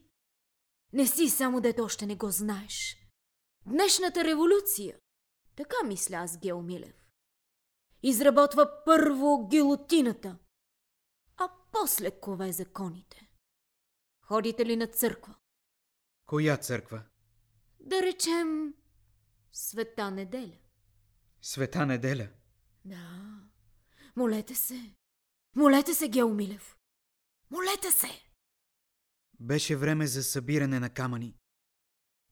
Не 0.92 1.06
си 1.06 1.28
само 1.28 1.60
дето 1.60 1.82
още 1.82 2.06
не 2.06 2.16
го 2.16 2.30
знаеш. 2.30 3.05
Днешната 3.66 4.24
революция, 4.24 4.98
така 5.56 5.76
мисля 5.86 6.16
аз 6.16 6.38
Геомилев, 6.38 7.08
изработва 8.02 8.82
първо 8.84 9.48
гилотината, 9.50 10.38
а 11.36 11.50
после 11.72 12.20
кове 12.20 12.52
законите. 12.52 13.30
Ходите 14.22 14.66
ли 14.66 14.76
на 14.76 14.86
църква? 14.86 15.34
Коя 16.26 16.56
църква? 16.56 17.02
Да 17.80 18.02
речем 18.02 18.74
Света 19.52 20.10
неделя. 20.10 20.58
Света 21.42 21.86
неделя. 21.86 22.28
Да, 22.84 23.22
молете 24.16 24.54
се. 24.54 24.94
Молете 25.56 25.94
се, 25.94 26.08
Геомилев. 26.08 26.76
Молете 27.50 27.92
се! 27.92 28.24
Беше 29.40 29.76
време 29.76 30.06
за 30.06 30.22
събиране 30.22 30.80
на 30.80 30.90
камъни 30.90 31.36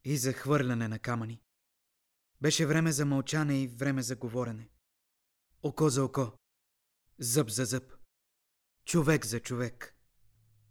и 0.04 0.16
за 0.16 0.32
хвърляне 0.32 0.88
на 0.88 0.98
камъни. 0.98 1.42
Беше 2.40 2.66
време 2.66 2.92
за 2.92 3.06
мълчане 3.06 3.62
и 3.62 3.68
време 3.68 4.02
за 4.02 4.16
говорене. 4.16 4.70
Око 5.62 5.88
за 5.88 6.04
око, 6.04 6.32
зъб 7.18 7.50
за 7.50 7.64
зъб, 7.64 7.92
човек 8.84 9.26
за 9.26 9.40
човек, 9.40 9.96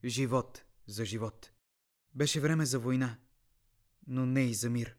живот 0.05 0.63
за 0.87 1.05
живот. 1.05 1.51
Беше 2.13 2.39
време 2.39 2.65
за 2.65 2.79
война, 2.79 3.19
но 4.07 4.25
не 4.25 4.43
и 4.43 4.53
за 4.53 4.69
мир. 4.69 4.97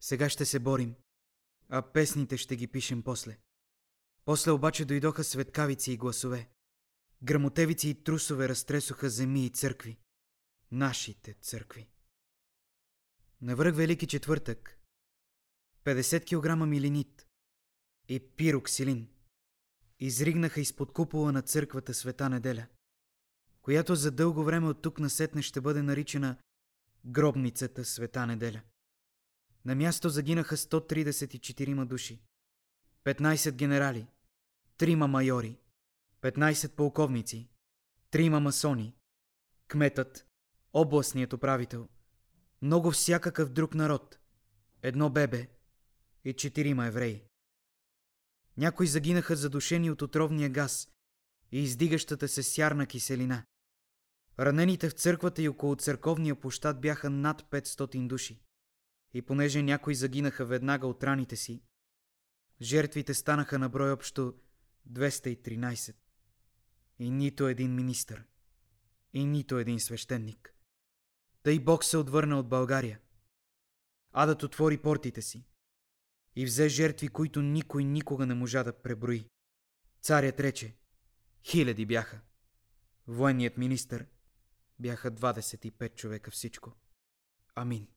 Сега 0.00 0.28
ще 0.28 0.44
се 0.44 0.58
борим, 0.58 0.94
а 1.68 1.92
песните 1.92 2.36
ще 2.36 2.56
ги 2.56 2.66
пишем 2.66 3.02
после. 3.02 3.38
После 4.24 4.50
обаче 4.50 4.84
дойдоха 4.84 5.24
светкавици 5.24 5.92
и 5.92 5.96
гласове. 5.96 6.48
Грамотевици 7.22 7.88
и 7.88 8.04
трусове 8.04 8.48
разтресоха 8.48 9.10
земи 9.10 9.46
и 9.46 9.50
църкви. 9.50 9.98
Нашите 10.70 11.34
църкви. 11.34 11.93
Навръх 13.44 13.76
Велики 13.76 14.06
четвъртък 14.06 14.78
50 15.84 16.24
кг 16.24 16.68
милинит 16.68 17.26
и 18.08 18.20
пироксилин 18.20 19.08
изригнаха 20.00 20.60
изпод 20.60 20.92
купола 20.92 21.32
на 21.32 21.42
църквата 21.42 21.94
Света 21.94 22.28
неделя, 22.28 22.66
която 23.62 23.94
за 23.94 24.10
дълго 24.10 24.44
време 24.44 24.68
от 24.68 24.82
тук 24.82 24.98
насетне 24.98 25.42
ще 25.42 25.60
бъде 25.60 25.82
наричана 25.82 26.36
гробницата 27.04 27.84
Света 27.84 28.26
неделя. 28.26 28.62
На 29.64 29.74
място 29.74 30.08
загинаха 30.08 30.56
134 30.56 31.84
души, 31.84 32.22
15 33.04 33.52
генерали, 33.52 34.06
3 34.78 34.94
майори, 34.94 35.58
15 36.22 36.74
полковници, 36.74 37.48
3 38.10 38.38
масони, 38.38 38.96
кметът, 39.68 40.26
областният 40.72 41.32
управител, 41.32 41.88
много 42.64 42.90
всякакъв 42.90 43.48
друг 43.48 43.74
народ, 43.74 44.18
едно 44.82 45.10
бебе 45.10 45.48
и 46.24 46.32
четирима 46.32 46.86
евреи. 46.86 47.22
Някои 48.56 48.86
загинаха 48.86 49.36
задушени 49.36 49.90
от 49.90 50.02
отровния 50.02 50.50
газ 50.50 50.88
и 51.52 51.62
издигащата 51.62 52.28
се 52.28 52.42
сярна 52.42 52.86
киселина. 52.86 53.44
Ранените 54.38 54.88
в 54.88 54.92
църквата 54.92 55.42
и 55.42 55.48
около 55.48 55.76
църковния 55.76 56.40
площад 56.40 56.80
бяха 56.80 57.10
над 57.10 57.42
500 57.42 58.06
души. 58.06 58.40
И 59.14 59.22
понеже 59.22 59.62
някои 59.62 59.94
загинаха 59.94 60.44
веднага 60.44 60.86
от 60.86 61.04
раните 61.04 61.36
си, 61.36 61.62
жертвите 62.60 63.14
станаха 63.14 63.58
на 63.58 63.68
брой 63.68 63.92
общо 63.92 64.34
213. 64.90 65.94
И 66.98 67.10
нито 67.10 67.48
един 67.48 67.74
министър, 67.74 68.24
и 69.12 69.24
нито 69.24 69.58
един 69.58 69.80
свещеник. 69.80 70.53
Тъй 71.44 71.60
Бог 71.60 71.84
се 71.84 71.96
отвърна 71.96 72.38
от 72.38 72.48
България. 72.48 73.00
Адът 74.12 74.42
отвори 74.42 74.82
портите 74.82 75.22
си 75.22 75.46
и 76.36 76.44
взе 76.44 76.68
жертви, 76.68 77.08
които 77.08 77.42
никой 77.42 77.84
никога 77.84 78.26
не 78.26 78.34
можа 78.34 78.62
да 78.62 78.82
преброи. 78.82 79.28
Царят 80.00 80.40
рече, 80.40 80.76
хиляди 81.44 81.86
бяха. 81.86 82.20
Военният 83.06 83.56
министър 83.56 84.06
бяха 84.78 85.12
25 85.12 85.94
човека 85.94 86.30
всичко. 86.30 86.72
Амин. 87.54 87.88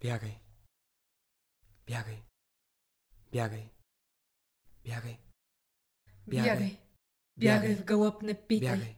Бягай. 0.00 0.40
Бягай. 1.86 2.24
Бягай. 3.32 3.70
Бягай. 4.84 5.18
Бягай. 6.26 6.56
Бягай 6.56 6.87
в 7.76 7.84
гълъб, 7.84 8.22
не 8.22 8.34
питай. 8.34 8.68
Бягай. 8.68 8.96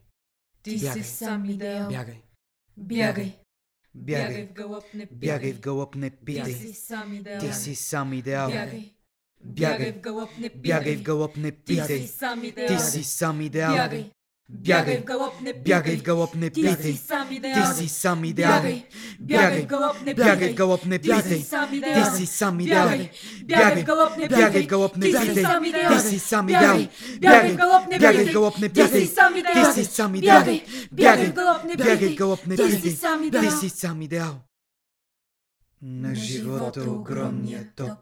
Ти 0.62 0.79
Бягай. 0.79 1.03
си 1.03 1.09
сам 1.16 1.44
идеал. 1.44 1.88
Бягай. 1.88 2.22
Бягай. 2.76 3.37
Бягай 3.94 4.26
Бягай, 4.26 4.46
в 4.46 4.53
гълъб, 4.53 4.85
не 4.94 5.07
питай. 5.07 5.29
бягай 5.29 5.53
в 5.53 5.61
гълъб, 5.61 5.94
не 5.94 6.11
Ти 6.11 6.16
си 6.16 6.24
питай. 6.26 6.72
сам 6.74 7.14
идеал. 7.14 7.40
Ти 7.40 7.53
си 7.53 7.74
сам 7.74 8.12
идеал. 8.12 8.50
Бягай. 8.50 8.94
Бягай. 9.44 9.79
Бягай 9.79 9.92
в 9.92 10.00
гълъб, 10.00 10.31
не 10.38 10.48
питай. 10.48 10.61
Бягай 10.62 10.96
в 10.96 11.03
гълъб, 11.03 11.37
не 11.37 11.50
Ти 11.50 11.74
си 11.74 11.81
питай. 11.81 12.07
сам 12.07 12.44
идеал. 12.44 12.68
Ти 12.68 12.79
си 12.79 13.05
сам 13.05 13.40
идеал. 13.40 13.74
Бягай. 13.74 14.11
Бягай. 14.52 15.00
В 15.00 15.04
гълъб, 15.04 15.40
не 15.40 15.52
питай. 15.52 15.62
Бягай 15.62 15.96
в 15.96 16.02
гълъб, 16.02 16.34
не 16.34 16.50
Ти 16.50 16.62
питай. 16.62 16.92
си 16.92 16.96
сам 16.98 17.32
идеал. 17.32 17.74
Ти 17.76 17.82
си 17.82 17.88
сам 17.88 18.24
идеал. 18.24 18.62
Бягай. 19.20 19.66
В 19.70 20.02
не 20.04 20.14
питай. 20.14 20.24
Бягай 20.32 20.52
в 20.52 20.54
гълъб, 20.54 20.84
не 20.86 20.98
Ти 20.98 21.08
си 21.08 21.14
питай. 21.22 21.40
сам 21.40 21.74
идеал. 21.74 22.04
Ти 22.12 22.16
си 22.16 22.26
сам 22.26 22.60
идеал. 22.60 22.88
Бягай. 22.88 23.08
В 23.84 24.16
не 24.16 24.28
питай. 24.28 24.42
Бягай 24.42 24.62
в 24.62 24.66
гълъб, 24.66 24.96
не 24.96 25.06
Ти 25.06 25.12
си 25.12 25.28
питай. 25.28 25.42
сам 25.44 25.64
идеал. 25.64 26.02
Ти 26.02 26.08
си 26.08 26.18
сам 26.18 26.48
идеал. 26.48 26.76
Бягай 27.20 27.52
в 27.52 27.88
не 27.90 27.98
Бягай 27.98 28.16
в 28.16 28.18
питай. 28.18 28.32
гълъб, 28.32 28.58
не 28.58 28.68
питай. 28.68 28.90
Ти 28.92 29.00
си 29.00 29.06
сам 29.06 30.14
идеал. 30.14 30.44
Бягай. 30.44 30.64
Бягай 30.92 31.26
в 31.26 31.34
гълъб, 31.34 31.64
не 31.64 31.76
Бягай 31.76 31.98
питай. 31.98 32.26
в 32.26 32.46
не 32.46 32.56
питай. 32.56 32.80
Ти 32.80 33.56
си 33.56 33.68
сам 33.68 34.02
идеал. 34.02 34.40
На 35.82 36.14
живота 36.14 36.90
огромния 36.90 37.68
топ 37.76 37.98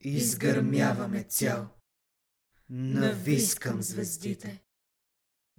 изгърмяваме 0.00 1.22
цял. 1.22 1.66
Навискам 2.70 3.82
звездите. 3.82 4.62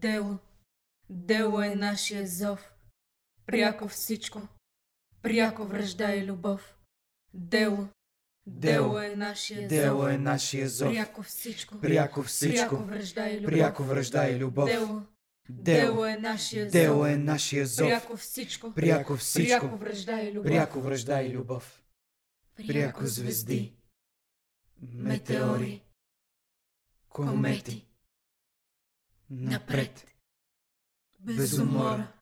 Дело. 0.02 0.38
Дело 1.10 1.62
е 1.62 1.76
нашия 1.76 2.28
зов. 2.28 2.74
Пряко 3.46 3.88
всичко. 3.88 4.42
Пряко 5.22 5.66
връжда 5.66 6.16
и 6.16 6.26
любов. 6.26 6.78
Дело. 7.34 7.88
Дело 8.46 9.00
е 9.00 9.16
нашия 9.16 9.68
Дело 9.68 10.02
зов. 10.02 10.10
е 10.10 10.18
нашия 10.18 10.70
зов. 10.70 10.90
Пряко 10.94 11.24
всичко. 11.24 11.80
Пряко 11.80 12.24
всичко. 12.24 12.70
Пряко 12.70 12.84
връжда 12.84 13.30
и 13.30 13.40
любов. 13.40 13.52
Пряко 13.52 13.84
връжда 13.84 14.30
и 14.30 14.40
любов. 14.40 14.70
Дело. 14.70 15.04
Дело. 15.50 16.06
Е 16.06 16.18
нашия 16.18 16.66
зов. 16.66 16.72
Дело 16.72 17.06
е 17.06 17.18
нашия 17.18 17.68
зов. 17.68 17.88
Пряко 17.88 18.18
всичко. 18.18 18.74
Пряко 18.74 19.18
всичко. 19.18 19.60
Пряко 19.60 19.78
връжда 19.78 20.22
и 20.22 20.32
любов. 20.32 20.44
Пряко 20.44 20.82
връжда 20.82 21.22
и 21.22 21.30
любов. 21.30 21.84
Пряко 22.68 23.06
звезди. 23.06 23.76
Метеори. 24.82 25.84
Комети. 27.10 27.91
Напред. 29.34 30.08
Без 31.20 31.60
умора. 31.60 32.14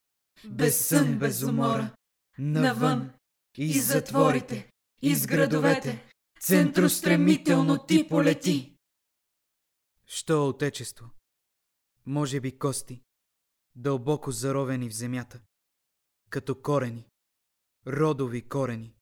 Без 0.45 0.87
сън, 0.87 1.19
без 1.19 1.43
умора. 1.43 1.95
Навън. 2.37 3.13
Из 3.57 3.87
затворите. 3.87 4.71
Из 5.01 5.27
градовете. 5.27 6.11
Центростремително 6.39 7.85
ти 7.85 8.07
полети. 8.07 8.77
Що 10.05 10.47
отечество? 10.47 11.09
Може 12.05 12.39
би 12.41 12.59
кости, 12.59 13.03
дълбоко 13.75 14.31
заровени 14.31 14.89
в 14.89 14.95
земята, 14.95 15.41
като 16.29 16.61
корени, 16.61 17.09
родови 17.87 18.49
корени, 18.49 18.95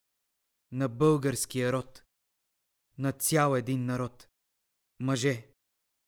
на 0.72 0.90
българския 0.90 1.74
род, 1.74 2.04
на 2.98 3.12
цял 3.12 3.56
един 3.56 3.86
народ. 3.86 4.28
Мъже, 5.00 5.48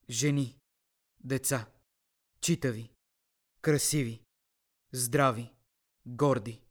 жени, 0.10 0.60
деца, 1.20 1.72
читави, 2.42 2.92
красиви, 3.62 4.24
здрави, 4.94 5.54
горди, 6.06 6.62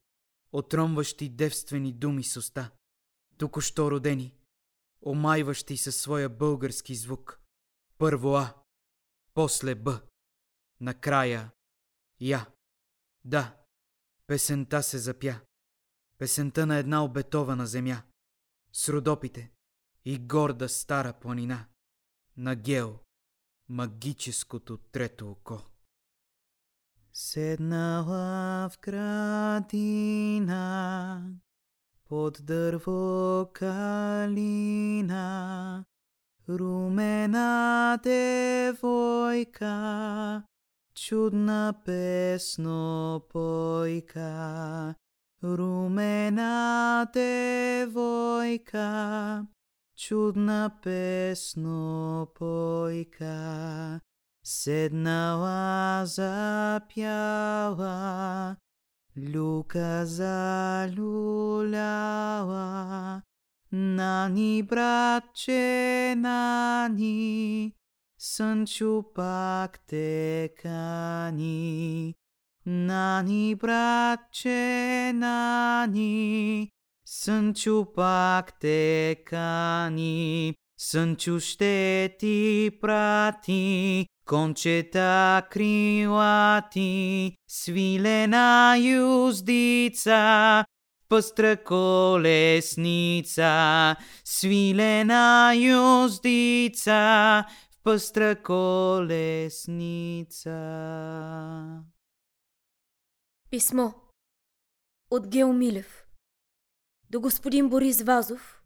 отромващи 0.52 1.28
девствени 1.28 1.92
думи 1.92 2.24
с 2.24 2.36
уста, 2.36 2.70
току-що 3.38 3.90
родени, 3.90 4.34
омайващи 5.06 5.76
със 5.76 5.96
своя 5.96 6.28
български 6.28 6.94
звук. 6.94 7.40
Първо 7.98 8.34
А, 8.34 8.54
после 9.34 9.74
Б, 9.74 10.00
накрая 10.80 11.50
Я. 12.20 12.46
Да, 13.24 13.56
песента 14.26 14.82
се 14.82 14.98
запя. 14.98 15.40
Песента 16.18 16.66
на 16.66 16.76
една 16.76 17.04
обетована 17.04 17.66
земя, 17.66 18.02
с 18.72 18.88
родопите 18.88 19.52
и 20.04 20.18
горда 20.18 20.68
стара 20.68 21.12
планина, 21.12 21.68
на 22.36 22.54
Гео, 22.56 22.98
магическото 23.68 24.76
трето 24.76 25.30
око. 25.30 25.60
Седнала 27.12 28.68
в 28.68 28.78
градина, 28.82 30.52
под 32.08 32.38
дърво 32.42 33.46
калина, 33.52 35.14
румена 36.48 37.98
девойка, 38.02 39.72
чудна 40.94 41.74
песно 41.84 43.22
пойка. 43.32 44.94
Румена 45.44 47.06
девойка, 47.12 48.86
чудна 49.98 50.70
песно 50.82 52.28
пойка, 52.38 54.00
седнала 54.42 56.06
запяла, 56.06 57.96
люка 59.16 60.06
залюляла, 60.06 60.82
нани 63.72 64.62
братче, 64.62 66.14
нани, 66.16 67.74
Сънчо 68.20 69.04
пак 69.14 69.78
те 69.86 70.50
кани. 70.62 72.14
Нани, 72.66 73.54
братче, 73.54 75.12
нани, 75.14 76.70
Сънчо 77.10 77.86
пак 77.94 78.58
те 78.60 79.16
кани. 79.26 80.54
Сънчо 80.78 81.40
ще 81.40 82.16
ти 82.18 82.70
прати, 82.80 84.06
кончета 84.26 85.42
крилати, 85.50 87.34
свилена 87.48 88.76
юздица, 88.78 90.64
пъстра 91.08 91.64
колесница, 91.64 93.46
свилена 94.24 95.54
юздица, 95.56 97.44
в 97.70 97.82
пъстра 97.84 98.42
колесница. 98.42 99.48
Писмо 103.50 103.92
от 105.10 105.28
Гео 105.28 105.52
Милев 105.52 105.97
до 107.10 107.20
господин 107.20 107.68
Борис 107.68 108.02
Вазов, 108.02 108.62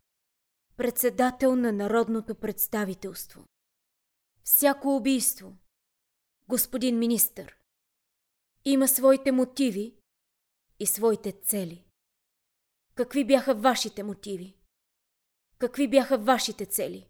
председател 0.77 1.57
на 1.57 1.73
Народното 1.73 2.35
представителство. 2.35 3.45
Всяко 4.45 4.97
убийство, 4.97 5.57
господин 6.49 6.99
министър, 6.99 7.59
има 8.65 8.89
своите 8.89 9.33
мотиви 9.33 9.95
и 10.79 10.87
своите 10.87 11.33
цели. 11.33 11.85
Какви 12.95 13.25
бяха 13.25 13.55
вашите 13.55 14.03
мотиви? 14.03 14.57
Какви 15.59 15.89
бяха 15.89 16.19
вашите 16.19 16.67
цели? 16.67 17.09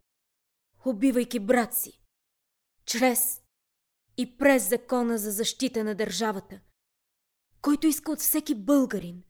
Убивайки 0.87 1.41
брат 1.41 1.75
си, 1.75 2.03
чрез 2.85 3.43
и 4.17 4.37
през 4.37 4.69
закона 4.69 5.19
за 5.19 5.31
защита 5.31 5.85
на 5.85 5.95
държавата– 5.95 6.61
който 7.63 7.87
иска 7.87 8.13
от 8.13 8.19
всеки 8.19 8.55
българин 8.55 9.23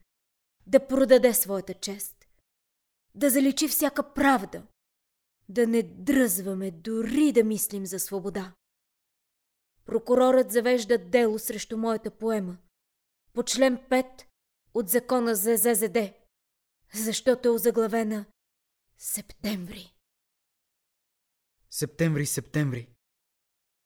да 0.67 0.87
продаде 0.87 1.33
своята 1.33 1.73
чест, 1.73 2.27
да 3.15 3.29
заличи 3.29 3.67
всяка 3.67 4.13
правда, 4.13 4.67
да 5.49 5.67
не 5.67 5.83
дръзваме 5.83 6.71
дори 6.71 7.31
да 7.31 7.43
мислим 7.43 7.85
за 7.85 7.99
свобода. 7.99 8.53
Прокурорът 9.85 10.51
завежда 10.51 10.97
дело 10.97 11.39
срещу 11.39 11.77
моята 11.77 12.11
поема 12.11 12.57
по 13.33 13.43
член 13.43 13.77
5 13.77 14.25
от 14.73 14.89
закона 14.89 15.35
за 15.35 15.57
ЗЗД, 15.57 15.97
защото 16.93 17.47
е 17.47 17.51
озаглавена 17.51 18.25
Септември. 18.97 19.93
Септември, 21.69 22.25
септември. 22.25 22.89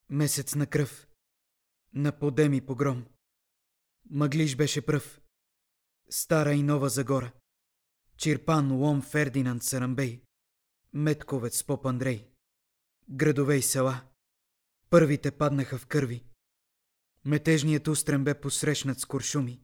Месец 0.09 0.55
на 0.55 0.67
кръв. 0.67 1.07
На 1.93 2.19
подем 2.19 2.53
и 2.53 2.65
погром. 2.65 3.05
Мъглиш 4.09 4.55
беше 4.55 4.85
пръв. 4.85 5.21
Стара 6.09 6.53
и 6.53 6.63
нова 6.63 6.89
Загора. 6.89 7.31
Чирпан, 8.17 8.71
Лом, 8.71 9.01
Фердинанд, 9.01 9.63
Сарамбей. 9.63 10.23
Метковец, 10.93 11.63
Поп 11.63 11.85
Андрей. 11.85 12.29
Градове 13.09 13.55
и 13.55 13.61
села. 13.61 14.07
Първите 14.89 15.31
паднаха 15.31 15.77
в 15.77 15.87
кърви. 15.87 16.23
Метежният 17.25 17.87
устрем 17.87 18.23
бе 18.23 18.41
посрещнат 18.41 18.99
с 18.99 19.05
куршуми. 19.05 19.61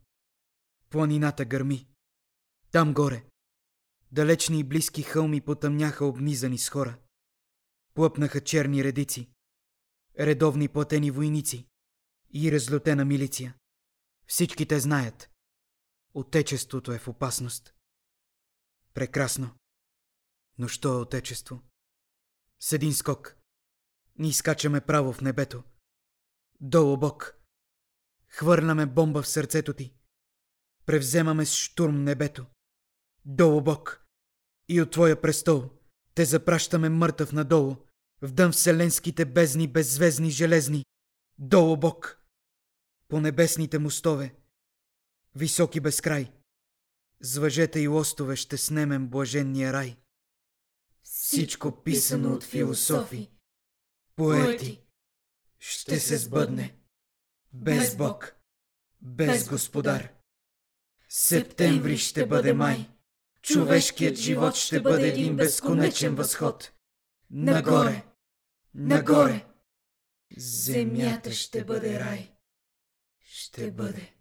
Планината 0.90 1.46
гърми. 1.46 1.88
Там 2.72 2.94
горе. 2.94 3.26
Далечни 4.12 4.60
и 4.60 4.64
близки 4.64 5.04
хълми 5.04 5.42
потъмняха 5.42 6.06
обнизани 6.06 6.58
с 6.58 6.70
хора. 6.70 6.98
Плъпнаха 7.94 8.42
черни 8.42 8.84
редици. 8.84 9.30
Редовни 10.20 10.68
платени 10.68 11.12
войници. 11.12 11.68
И 12.34 12.52
разлютена 12.52 13.06
милиция. 13.06 13.56
Всички 14.28 14.66
те 14.66 14.80
знаят. 14.80 15.33
Отечеството 16.14 16.92
е 16.92 17.00
в 17.00 17.08
опасност. 17.08 17.74
Прекрасно. 18.94 19.56
Но 20.58 20.68
що 20.68 20.94
е 20.94 21.02
отечество? 21.02 21.62
С 22.60 22.74
един 22.74 22.94
скок. 22.94 23.38
Ни 24.20 24.30
изкачаме 24.30 24.82
право 24.82 25.14
в 25.14 25.22
небето. 25.22 25.64
Долу 26.62 26.98
бок. 26.98 27.36
Хвърляме 28.28 28.86
бомба 28.86 29.22
в 29.22 29.28
сърцето 29.28 29.74
ти. 29.74 29.94
Превземаме 30.86 31.46
с 31.46 31.56
штурм 31.56 32.04
небето. 32.04 32.46
Долу 33.26 33.62
бок. 33.62 34.06
И 34.68 34.82
от 34.82 34.92
твоя 34.92 35.22
престол 35.22 35.70
те 36.16 36.26
запращаме 36.26 36.90
мъртъв 36.90 37.32
надолу. 37.32 37.76
В 38.22 38.32
дъм 38.32 38.52
вселенските 38.52 39.26
бездни, 39.26 39.68
беззвездни, 39.68 40.30
железни. 40.30 40.86
Долу 41.38 41.78
бок 41.78 42.24
по 43.08 43.22
небесните 43.22 43.80
мостове, 43.80 44.36
високи 45.36 45.80
без 45.80 46.02
край. 46.02 46.32
С 47.22 47.38
въжета 47.38 47.80
и 47.80 47.88
лостове 47.88 48.36
ще 48.36 48.58
снемем 48.58 49.08
блаженния 49.08 49.74
рай. 49.74 49.98
Всичко 51.04 51.84
писано 51.84 52.34
от 52.34 52.44
философи, 52.44 53.32
поети, 54.16 54.84
ще 55.60 56.00
се 56.00 56.18
сбъдне. 56.18 56.78
Без 57.54 57.96
Бог, 57.96 58.36
без 59.02 59.50
Господар. 59.50 60.14
Септември 61.10 61.98
ще 61.98 62.28
бъде 62.28 62.54
май. 62.54 62.90
Човешкият 63.42 64.16
живот 64.16 64.56
ще 64.56 64.82
бъде 64.82 65.08
един 65.08 65.36
безконечен 65.36 66.16
възход. 66.16 66.72
Нагоре, 67.30 68.06
нагоре. 68.74 69.46
Земята 70.38 71.32
ще 71.32 71.64
бъде 71.66 72.00
рай. 72.00 72.36
Ще 73.26 73.72
бъде. 73.72 74.14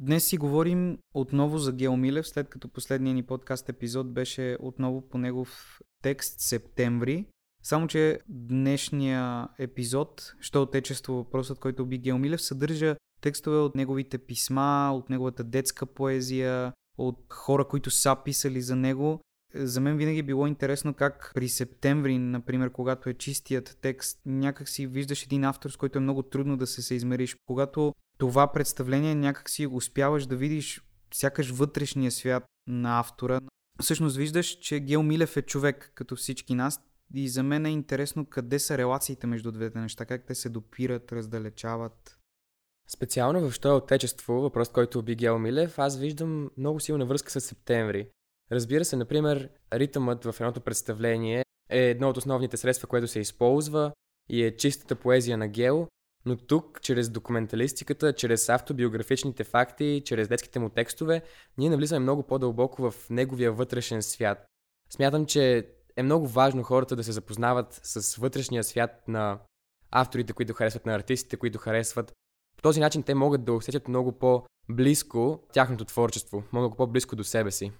Днес 0.00 0.24
си 0.24 0.36
говорим 0.36 0.98
отново 1.14 1.58
за 1.58 1.72
Гео 1.72 1.96
Милев, 1.96 2.28
след 2.28 2.48
като 2.48 2.68
последния 2.68 3.14
ни 3.14 3.22
подкаст 3.22 3.68
епизод 3.68 4.12
беше 4.12 4.56
отново 4.60 5.08
по 5.08 5.18
негов 5.18 5.80
текст 6.02 6.40
Септември. 6.40 7.26
Само, 7.62 7.86
че 7.86 8.20
днешния 8.28 9.48
епизод, 9.58 10.34
що 10.40 10.62
отечество 10.62 11.14
въпросът, 11.14 11.58
който 11.58 11.86
би 11.86 11.98
Гео 11.98 12.18
Милев, 12.18 12.42
съдържа 12.42 12.96
текстове 13.20 13.56
от 13.56 13.74
неговите 13.74 14.18
писма, 14.18 14.90
от 14.94 15.10
неговата 15.10 15.44
детска 15.44 15.86
поезия, 15.86 16.72
от 16.98 17.18
хора, 17.32 17.64
които 17.64 17.90
са 17.90 18.16
писали 18.24 18.60
за 18.60 18.76
него. 18.76 19.20
За 19.54 19.80
мен 19.80 19.96
винаги 19.96 20.22
било 20.22 20.46
интересно 20.46 20.94
как 20.94 21.32
при 21.34 21.48
септември, 21.48 22.18
например, 22.18 22.72
когато 22.72 23.10
е 23.10 23.14
чистият 23.14 23.78
текст, 23.80 24.20
някак 24.26 24.68
си 24.68 24.86
виждаш 24.86 25.22
един 25.22 25.44
автор, 25.44 25.70
с 25.70 25.76
който 25.76 25.98
е 25.98 26.02
много 26.02 26.22
трудно 26.22 26.56
да 26.56 26.66
се 26.66 26.82
съизмериш. 26.82 27.36
Когато 27.46 27.94
това 28.18 28.52
представление 28.52 29.14
някак 29.14 29.50
си 29.50 29.66
успяваш 29.66 30.26
да 30.26 30.36
видиш 30.36 30.82
сякаш 31.14 31.50
вътрешния 31.50 32.10
свят 32.10 32.44
на 32.66 33.00
автора. 33.00 33.40
Всъщност 33.82 34.16
виждаш, 34.16 34.46
че 34.46 34.80
Гел 34.80 35.02
Милев 35.02 35.36
е 35.36 35.42
човек, 35.42 35.92
като 35.94 36.16
всички 36.16 36.54
нас. 36.54 36.80
И 37.14 37.28
за 37.28 37.42
мен 37.42 37.66
е 37.66 37.70
интересно 37.70 38.26
къде 38.26 38.58
са 38.58 38.78
релациите 38.78 39.26
между 39.26 39.52
двете 39.52 39.78
неща, 39.78 40.06
как 40.06 40.26
те 40.26 40.34
се 40.34 40.48
допират, 40.48 41.12
раздалечават. 41.12 42.18
Специално 42.88 43.40
в 43.40 43.52
Що 43.52 43.68
е 43.68 43.72
отечество, 43.72 44.32
въпрос, 44.32 44.68
който 44.68 45.02
би 45.02 45.14
Гео 45.14 45.38
Милев, 45.38 45.78
аз 45.78 45.98
виждам 45.98 46.50
много 46.56 46.80
силна 46.80 47.06
връзка 47.06 47.30
с 47.30 47.40
септември. 47.40 48.08
Разбира 48.52 48.84
се, 48.84 48.96
например, 48.96 49.50
ритъмът 49.72 50.24
в 50.24 50.34
едното 50.40 50.60
представление 50.60 51.44
е 51.70 51.78
едно 51.78 52.08
от 52.08 52.16
основните 52.16 52.56
средства, 52.56 52.88
което 52.88 53.08
се 53.08 53.20
използва 53.20 53.92
и 54.28 54.44
е 54.44 54.56
чистата 54.56 54.96
поезия 54.96 55.38
на 55.38 55.48
Гео, 55.48 55.86
но 56.28 56.36
тук, 56.36 56.80
чрез 56.82 57.10
документалистиката, 57.10 58.12
чрез 58.12 58.48
автобиографичните 58.48 59.44
факти, 59.44 60.02
чрез 60.04 60.28
детските 60.28 60.58
му 60.58 60.68
текстове, 60.68 61.22
ние 61.58 61.70
навлизаме 61.70 61.98
много 61.98 62.22
по-дълбоко 62.22 62.90
в 62.90 63.10
неговия 63.10 63.52
вътрешен 63.52 64.02
свят. 64.02 64.46
Смятам, 64.90 65.26
че 65.26 65.68
е 65.96 66.02
много 66.02 66.26
важно 66.26 66.62
хората 66.62 66.96
да 66.96 67.04
се 67.04 67.12
запознават 67.12 67.80
с 67.82 68.16
вътрешния 68.16 68.64
свят 68.64 69.08
на 69.08 69.38
авторите, 69.90 70.32
които 70.32 70.54
харесват, 70.54 70.86
на 70.86 70.94
артистите, 70.94 71.36
които 71.36 71.58
харесват, 71.58 72.12
по 72.56 72.62
този 72.62 72.80
начин 72.80 73.02
те 73.02 73.14
могат 73.14 73.44
да 73.44 73.52
усетят 73.52 73.88
много 73.88 74.12
по-близко 74.12 75.40
тяхното 75.52 75.84
творчество, 75.84 76.42
много 76.52 76.76
по-близко 76.76 77.16
до 77.16 77.24
себе 77.24 77.50
си. 77.50 77.72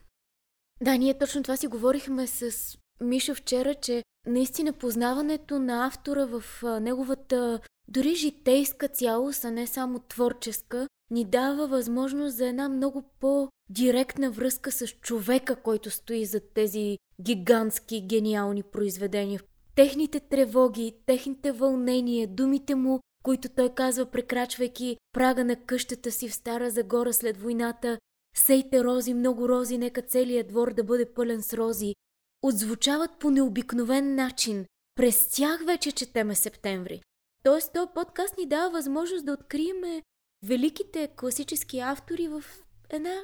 Да, 0.81 0.97
ние 0.97 1.19
точно 1.19 1.43
това 1.43 1.57
си 1.57 1.67
говорихме 1.67 2.27
с 2.27 2.53
Мишо 3.01 3.35
вчера, 3.35 3.75
че 3.75 4.03
наистина 4.27 4.73
познаването 4.73 5.59
на 5.59 5.87
автора 5.87 6.27
в 6.27 6.63
неговата 6.81 7.61
дори 7.89 8.15
житейска 8.15 8.89
цялост, 8.89 9.45
а 9.45 9.51
не 9.51 9.67
само 9.67 9.99
творческа, 9.99 10.89
ни 11.11 11.25
дава 11.25 11.67
възможност 11.67 12.37
за 12.37 12.47
една 12.47 12.69
много 12.69 13.03
по-директна 13.21 14.31
връзка 14.31 14.73
с 14.73 14.87
човека, 14.87 15.57
който 15.57 15.91
стои 15.91 16.25
зад 16.25 16.43
тези 16.55 16.99
гигантски, 17.21 18.07
гениални 18.07 18.63
произведения. 18.63 19.41
Техните 19.75 20.21
тревоги, 20.21 20.95
техните 21.07 21.53
вълнения, 21.53 22.29
думите 22.29 22.75
му 22.75 23.01
които 23.29 23.49
той 23.49 23.75
казва, 23.75 24.07
прекрачвайки 24.07 24.97
прага 25.13 25.45
на 25.45 25.57
къщата 25.57 26.11
си 26.13 26.29
в 26.29 26.35
Стара 26.35 26.71
Загора 26.71 27.13
след 27.13 27.37
войната, 27.41 27.99
сейте 28.37 28.85
рози, 28.85 29.15
много 29.15 29.49
рози, 29.49 29.79
нека 29.79 30.03
целият 30.03 30.49
двор 30.49 30.75
да 30.75 30.85
бъде 30.85 31.13
пълен 31.15 31.43
с 31.43 31.55
рози, 31.55 31.95
отзвучават 32.43 33.11
по 33.19 33.31
необикновен 33.31 34.15
начин. 34.15 34.67
През 34.95 35.29
тях 35.29 35.65
вече 35.67 35.93
четеме 35.93 36.35
септември. 36.35 37.03
Тоест, 37.43 37.73
този 37.73 37.91
подкаст 37.95 38.39
ни 38.39 38.47
дава 38.47 38.71
възможност 38.71 39.27
да 39.27 39.33
открием 39.33 40.03
великите 40.43 41.09
класически 41.17 41.79
автори 41.79 42.29
в 42.29 42.45
една 42.91 43.15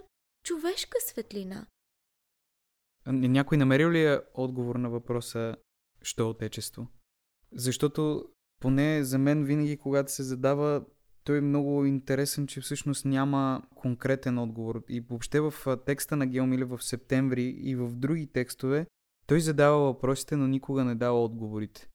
човешка 0.44 0.96
светлина. 1.00 1.66
Някой 3.06 3.58
намерил 3.58 3.90
ли 3.90 4.04
е 4.04 4.20
отговор 4.34 4.76
на 4.76 4.90
въпроса, 4.90 5.56
що 6.02 6.22
е 6.22 6.26
отечество? 6.26 6.86
Защото 7.52 8.28
поне 8.60 9.04
за 9.04 9.18
мен 9.18 9.44
винаги, 9.44 9.76
когато 9.76 10.12
се 10.12 10.22
задава, 10.22 10.84
той 11.24 11.38
е 11.38 11.40
много 11.40 11.84
интересен, 11.84 12.46
че 12.46 12.60
всъщност 12.60 13.04
няма 13.04 13.62
конкретен 13.74 14.38
отговор. 14.38 14.82
И 14.88 15.00
въобще 15.00 15.40
в 15.40 15.54
текста 15.86 16.16
на 16.16 16.26
Геомиле 16.26 16.64
в 16.64 16.82
септември 16.82 17.44
и 17.44 17.76
в 17.76 17.90
други 17.94 18.26
текстове, 18.26 18.86
той 19.26 19.40
задава 19.40 19.78
въпросите, 19.78 20.36
но 20.36 20.46
никога 20.46 20.84
не 20.84 20.94
дава 20.94 21.24
отговорите. 21.24 21.88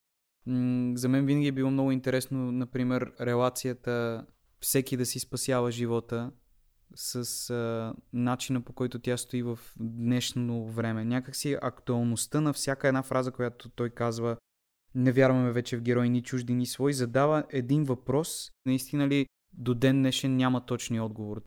За 0.95 1.09
мен 1.09 1.25
винаги 1.25 1.47
е 1.47 1.51
било 1.51 1.71
много 1.71 1.91
интересно, 1.91 2.51
например, 2.51 3.12
релацията 3.21 4.25
всеки 4.59 4.97
да 4.97 5.05
си 5.05 5.19
спасява 5.19 5.71
живота 5.71 6.31
с 6.95 7.49
а, 7.49 7.93
начина 8.13 8.62
по 8.62 8.73
който 8.73 8.99
тя 8.99 9.17
стои 9.17 9.43
в 9.43 9.59
днешно 9.79 10.65
време. 10.65 11.05
Някакси 11.05 11.57
актуалността 11.62 12.41
на 12.41 12.53
всяка 12.53 12.88
една 12.88 13.03
фраза, 13.03 13.31
която 13.31 13.69
той 13.69 13.89
казва 13.89 14.38
не 14.95 15.12
вярваме 15.12 15.51
вече 15.51 15.77
в 15.77 15.81
герои 15.81 16.09
ни 16.09 16.23
чужди, 16.23 16.53
ни 16.53 16.65
свои, 16.65 16.93
задава 16.93 17.43
един 17.49 17.83
въпрос. 17.83 18.51
Наистина 18.65 19.07
ли 19.07 19.25
до 19.53 19.73
ден 19.73 19.97
днешен 19.97 20.35
няма 20.35 20.65
точни 20.65 20.99
отговор? 20.99 21.41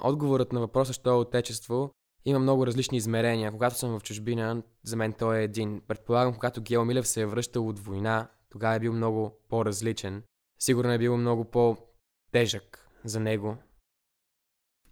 Отговорът 0.00 0.52
на 0.52 0.60
въпроса, 0.60 0.92
що 0.92 1.10
е 1.10 1.16
отечество, 1.16 1.94
има 2.24 2.38
много 2.38 2.66
различни 2.66 2.98
измерения. 2.98 3.52
Когато 3.52 3.78
съм 3.78 3.98
в 3.98 4.02
чужбина, 4.02 4.62
за 4.82 4.96
мен 4.96 5.12
той 5.12 5.38
е 5.38 5.44
един. 5.44 5.80
Предполагам, 5.88 6.34
когато 6.34 6.62
Гео 6.62 6.84
Милев 6.84 7.08
се 7.08 7.20
е 7.20 7.26
връщал 7.26 7.68
от 7.68 7.78
война, 7.78 8.28
тогава 8.50 8.74
е 8.74 8.80
бил 8.80 8.92
много 8.92 9.38
по-различен. 9.48 10.22
Сигурно 10.58 10.92
е 10.92 10.98
бил 10.98 11.16
много 11.16 11.44
по-тежък 11.44 12.88
за 13.04 13.20
него. 13.20 13.56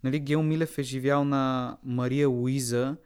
Нали, 0.03 0.19
Гео 0.19 0.43
Милев 0.43 0.77
е 0.77 0.83
живял 0.83 1.23
на 1.23 1.77
Мария 1.83 2.29
Луиза, 2.29 2.97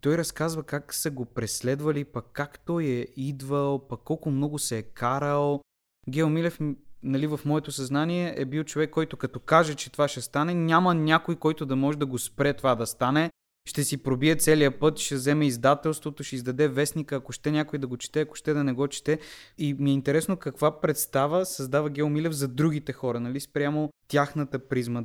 той 0.00 0.18
разказва 0.18 0.62
как 0.62 0.94
са 0.94 1.10
го 1.10 1.24
преследвали, 1.24 2.04
пък 2.04 2.26
как 2.32 2.60
той 2.64 2.84
е 2.84 3.06
идвал, 3.16 3.88
пък 3.88 4.00
колко 4.04 4.30
много 4.30 4.58
се 4.58 4.78
е 4.78 4.82
карал. 4.82 5.60
Гео 6.08 6.28
Милев, 6.28 6.58
нали, 7.02 7.26
в 7.26 7.40
моето 7.44 7.72
съзнание 7.72 8.34
е 8.36 8.44
бил 8.44 8.64
човек, 8.64 8.90
който 8.90 9.16
като 9.16 9.40
каже, 9.40 9.74
че 9.74 9.92
това 9.92 10.08
ще 10.08 10.20
стане, 10.20 10.54
няма 10.54 10.94
някой, 10.94 11.36
който 11.36 11.66
да 11.66 11.76
може 11.76 11.98
да 11.98 12.06
го 12.06 12.18
спре 12.18 12.54
това 12.54 12.74
да 12.74 12.86
стане. 12.86 13.30
Ще 13.68 13.84
си 13.84 13.96
пробие 13.96 14.36
целия 14.36 14.78
път, 14.78 14.98
ще 14.98 15.14
вземе 15.14 15.46
издателството, 15.46 16.22
ще 16.22 16.36
издаде 16.36 16.68
вестника, 16.68 17.16
ако 17.16 17.32
ще 17.32 17.50
някой 17.50 17.78
да 17.78 17.86
го 17.86 17.96
чете, 17.96 18.20
ако 18.20 18.34
ще 18.34 18.52
да 18.52 18.64
не 18.64 18.72
го 18.72 18.88
чете. 18.88 19.18
И 19.58 19.74
ми 19.74 19.90
е 19.90 19.94
интересно 19.94 20.36
каква 20.36 20.80
представа 20.80 21.46
създава 21.46 21.90
Гео 21.90 22.08
Милев 22.08 22.32
за 22.32 22.48
другите 22.48 22.92
хора, 22.92 23.20
нали, 23.20 23.40
спрямо 23.40 23.90
тяхната 24.08 24.68
призма. 24.68 25.04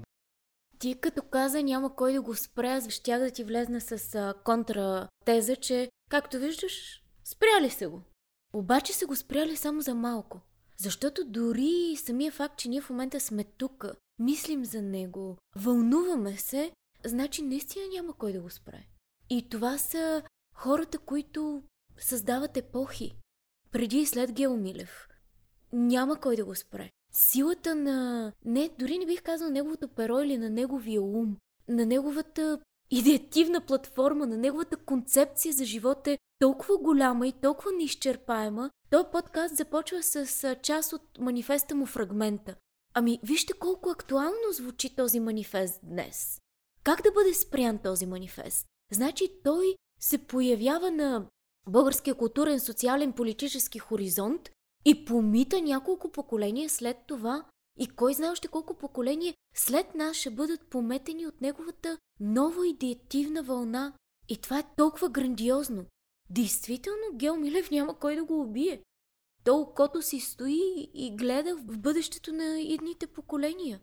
Ти 0.79 0.95
като 1.01 1.21
каза 1.21 1.63
няма 1.63 1.95
кой 1.95 2.13
да 2.13 2.21
го 2.21 2.35
спре, 2.35 2.67
аз 2.67 2.89
щях 2.89 3.19
да 3.19 3.31
ти 3.31 3.43
влезна 3.43 3.81
с 3.81 4.33
контратеза, 4.43 5.55
че, 5.55 5.89
както 6.09 6.39
виждаш, 6.39 7.03
спряли 7.23 7.69
се 7.69 7.87
го. 7.87 8.01
Обаче 8.53 8.93
са 8.93 9.05
го 9.05 9.15
спряли 9.15 9.55
само 9.55 9.81
за 9.81 9.95
малко. 9.95 10.41
Защото 10.77 11.25
дори 11.25 11.95
самия 11.97 12.31
факт, 12.31 12.57
че 12.57 12.69
ние 12.69 12.81
в 12.81 12.89
момента 12.89 13.19
сме 13.19 13.43
тук, 13.43 13.85
мислим 14.19 14.65
за 14.65 14.81
него, 14.81 15.37
вълнуваме 15.55 16.37
се, 16.37 16.71
значи 17.05 17.41
наистина 17.41 17.85
няма 17.93 18.13
кой 18.13 18.33
да 18.33 18.41
го 18.41 18.49
спре. 18.49 18.87
И 19.29 19.49
това 19.49 19.77
са 19.77 20.23
хората, 20.55 20.97
които 20.97 21.63
създават 21.97 22.57
епохи. 22.57 23.15
Преди 23.71 23.97
и 23.97 24.05
след 24.05 24.31
Геомилев. 24.31 25.07
Няма 25.73 26.19
кой 26.19 26.35
да 26.35 26.45
го 26.45 26.55
спре 26.55 26.91
силата 27.11 27.75
на... 27.75 28.31
Не, 28.45 28.69
дори 28.79 28.97
не 28.97 29.05
бих 29.05 29.23
казал 29.23 29.49
неговото 29.49 29.87
перо 29.87 30.19
или 30.19 30.37
на 30.37 30.49
неговия 30.49 31.01
ум, 31.01 31.37
на 31.67 31.85
неговата 31.85 32.59
идеативна 32.91 33.61
платформа, 33.61 34.27
на 34.27 34.37
неговата 34.37 34.77
концепция 34.77 35.53
за 35.53 35.65
живот 35.65 36.07
е 36.07 36.17
толкова 36.39 36.77
голяма 36.77 37.27
и 37.27 37.31
толкова 37.31 37.71
неизчерпаема. 37.71 38.71
Той 38.89 39.11
подкаст 39.11 39.55
започва 39.55 40.03
с 40.03 40.55
част 40.63 40.93
от 40.93 41.19
манифеста 41.19 41.75
му 41.75 41.85
фрагмента. 41.85 42.55
Ами, 42.93 43.19
вижте 43.23 43.53
колко 43.53 43.89
актуално 43.89 44.51
звучи 44.51 44.95
този 44.95 45.19
манифест 45.19 45.79
днес. 45.83 46.41
Как 46.83 47.01
да 47.03 47.11
бъде 47.11 47.33
спрян 47.33 47.77
този 47.77 48.05
манифест? 48.05 48.65
Значи 48.91 49.31
той 49.43 49.75
се 49.99 50.17
появява 50.17 50.91
на 50.91 51.25
българския 51.67 52.15
културен, 52.15 52.59
социален, 52.59 53.13
политически 53.13 53.79
хоризонт 53.79 54.49
и 54.85 55.05
помита 55.05 55.61
няколко 55.61 56.11
поколения 56.11 56.69
след 56.69 56.97
това 57.07 57.45
и 57.79 57.87
кой 57.87 58.13
знае 58.13 58.29
още 58.29 58.47
колко 58.47 58.73
поколения 58.73 59.33
след 59.55 59.95
нас 59.95 60.17
ще 60.17 60.29
бъдат 60.29 60.67
пометени 60.69 61.27
от 61.27 61.41
неговата 61.41 61.97
нова 62.19 62.67
идеативна 62.67 63.43
вълна. 63.43 63.93
И 64.29 64.37
това 64.37 64.59
е 64.59 64.75
толкова 64.77 65.09
грандиозно. 65.09 65.85
Действително, 66.29 67.03
Гео 67.13 67.35
Милев 67.35 67.71
няма 67.71 67.99
кой 67.99 68.15
да 68.15 68.23
го 68.23 68.41
убие. 68.41 68.83
То 69.43 69.55
окото 69.55 70.01
си 70.01 70.19
стои 70.19 70.89
и 70.93 71.15
гледа 71.15 71.55
в 71.55 71.77
бъдещето 71.77 72.33
на 72.33 72.61
едните 72.61 73.07
поколения. 73.07 73.79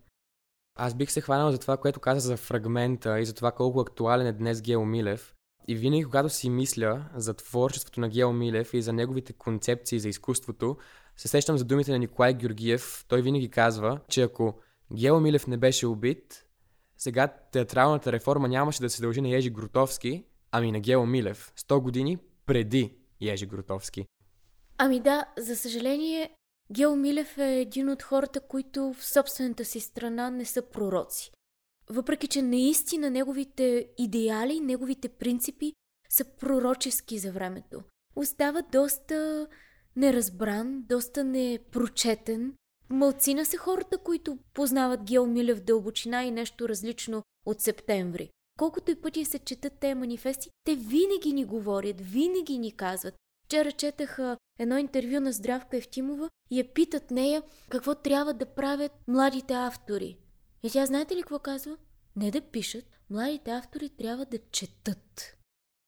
Аз 0.77 0.95
бих 0.95 1.11
се 1.11 1.21
хванал 1.21 1.53
за 1.53 1.59
това, 1.59 1.77
което 1.77 2.01
каза 2.01 2.21
за 2.21 2.37
фрагмента 2.37 3.21
и 3.21 3.27
за 3.27 3.35
това 3.35 3.53
колко 3.53 3.81
актуален 3.81 4.27
е 4.27 4.33
днес 4.33 4.62
Гео 4.62 4.85
Милев. 4.85 5.35
И 5.69 5.75
винаги, 5.75 6.05
когато 6.05 6.29
си 6.29 6.51
мисля 6.51 7.05
за 7.15 7.35
творчеството 7.35 8.01
на 8.01 8.09
Гео 8.09 8.33
Милев 8.33 8.75
и 8.75 8.83
за 8.83 8.93
неговите 8.93 9.33
концепции 9.33 10.01
за 10.01 10.09
изкуството, 10.09 10.77
се 11.17 11.29
сещам 11.29 11.59
за 11.59 11.65
думите 11.65 11.91
на 11.91 11.99
Николай 11.99 12.35
Георгиев. 12.35 13.05
Той 13.09 13.23
винаги 13.23 13.51
казва, 13.51 14.01
че 14.09 14.23
ако 14.23 14.61
Гео 14.93 15.21
Милев 15.21 15.47
не 15.47 15.57
беше 15.57 15.87
убит, 15.87 16.47
сега 16.99 17.29
театралната 17.53 18.12
реформа 18.12 18.49
нямаше 18.49 18.81
да 18.81 18.91
се 18.91 19.03
дължи 19.03 19.21
на 19.21 19.37
Ежи 19.37 19.51
Грутовски, 19.51 20.25
ами 20.51 20.73
на 20.73 20.81
Гео 20.81 21.07
Милев. 21.07 21.53
100 21.57 21.81
години 21.81 22.19
преди 22.47 22.97
Ежи 23.21 23.47
Грутовски. 23.47 24.07
Ами 24.79 25.01
да, 25.01 25.25
за 25.39 25.57
съжаление, 25.57 26.36
Гео 26.72 26.96
Милев 26.96 27.38
е 27.38 27.61
един 27.61 27.88
от 27.88 28.02
хората, 28.02 28.40
които 28.40 28.92
в 28.92 29.07
собствената 29.07 29.64
си 29.64 29.81
страна 29.81 30.31
не 30.31 30.44
са 30.44 30.62
пророци. 30.62 31.31
Въпреки, 31.90 32.29
че 32.29 32.42
наистина 32.42 33.11
неговите 33.11 33.88
идеали, 33.98 34.61
неговите 34.61 35.09
принципи 35.09 35.72
са 36.11 36.24
пророчески 36.24 37.18
за 37.18 37.33
времето. 37.33 37.83
Остава 38.16 38.62
доста 38.62 39.46
неразбран, 39.96 40.83
доста 40.88 41.24
непрочетен. 41.24 42.55
Малцина 42.90 43.46
са 43.46 43.57
хората, 43.57 43.98
които 43.98 44.38
познават 44.55 45.05
Гео 45.05 45.26
Милев 45.26 45.61
дълбочина 45.61 46.24
и 46.24 46.31
нещо 46.31 46.68
различно 46.68 47.22
от 47.46 47.61
септември. 47.61 48.31
Колкото 48.59 48.90
и 48.90 49.00
пъти 49.00 49.24
се 49.24 49.38
четат 49.38 49.72
те 49.81 49.94
манифести, 49.94 50.50
те 50.64 50.74
винаги 50.74 51.33
ни 51.33 51.44
говорят, 51.44 52.00
винаги 52.00 52.59
ни 52.59 52.72
казват. 52.72 53.14
Вчера 53.46 53.72
четаха 53.72 54.37
едно 54.59 54.78
интервю 54.78 55.20
на 55.20 55.32
Здравка 55.32 55.76
Евтимова 55.76 56.30
и 56.50 56.59
я 56.59 56.72
питат 56.74 57.11
нея 57.11 57.42
какво 57.68 57.94
трябва 57.94 58.35
да 58.35 58.46
правят 58.46 58.92
младите 59.09 59.54
автори. 59.54 60.18
И 60.62 60.70
тя 60.70 60.87
знаете 60.87 61.16
ли 61.16 61.20
какво 61.20 61.38
казва? 61.38 61.76
Не 62.16 62.30
да 62.30 62.40
пишат, 62.40 62.85
младите 63.11 63.50
автори 63.50 63.88
трябва 63.88 64.24
да 64.24 64.38
четат. 64.52 65.37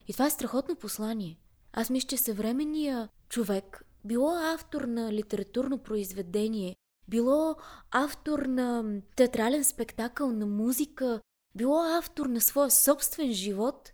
И 0.08 0.12
това 0.12 0.26
е 0.26 0.30
страхотно 0.30 0.76
послание. 0.76 1.38
Аз 1.72 1.90
мисля, 1.90 2.08
че 2.08 2.16
съвременния 2.16 3.08
човек, 3.28 3.84
било 4.04 4.34
автор 4.34 4.82
на 4.82 5.12
литературно 5.12 5.78
произведение, 5.78 6.76
било 7.08 7.56
автор 7.90 8.38
на 8.38 9.00
театрален 9.16 9.64
спектакъл, 9.64 10.32
на 10.32 10.46
музика, 10.46 11.20
било 11.54 11.98
автор 11.98 12.26
на 12.26 12.40
своя 12.40 12.70
собствен 12.70 13.32
живот, 13.32 13.92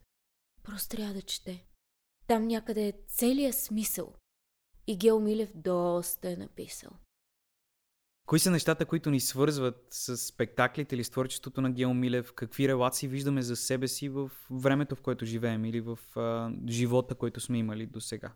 просто 0.62 0.96
трябва 0.96 1.14
да 1.14 1.22
чете. 1.22 1.66
Там 2.26 2.46
някъде 2.46 2.88
е 2.88 2.92
целият 3.08 3.54
смисъл. 3.54 4.14
И 4.86 4.98
Гео 4.98 5.20
Милев 5.20 5.50
доста 5.54 6.30
е 6.30 6.36
написал. 6.36 6.90
Кои 8.26 8.38
са 8.38 8.50
нещата, 8.50 8.86
които 8.86 9.10
ни 9.10 9.20
свързват 9.20 9.86
с 9.90 10.16
спектаклите 10.16 10.94
или 10.94 11.04
с 11.04 11.10
творчеството 11.10 11.60
на 11.60 11.70
Гео 11.70 11.94
Милев? 11.94 12.32
Какви 12.32 12.68
релации 12.68 13.08
виждаме 13.08 13.42
за 13.42 13.56
себе 13.56 13.88
си 13.88 14.08
в 14.08 14.30
времето, 14.50 14.96
в 14.96 15.00
което 15.00 15.24
живеем 15.24 15.64
или 15.64 15.80
в 15.80 15.98
а, 16.16 16.52
живота, 16.68 17.14
който 17.14 17.40
сме 17.40 17.58
имали 17.58 17.86
до 17.86 18.00
сега? 18.00 18.32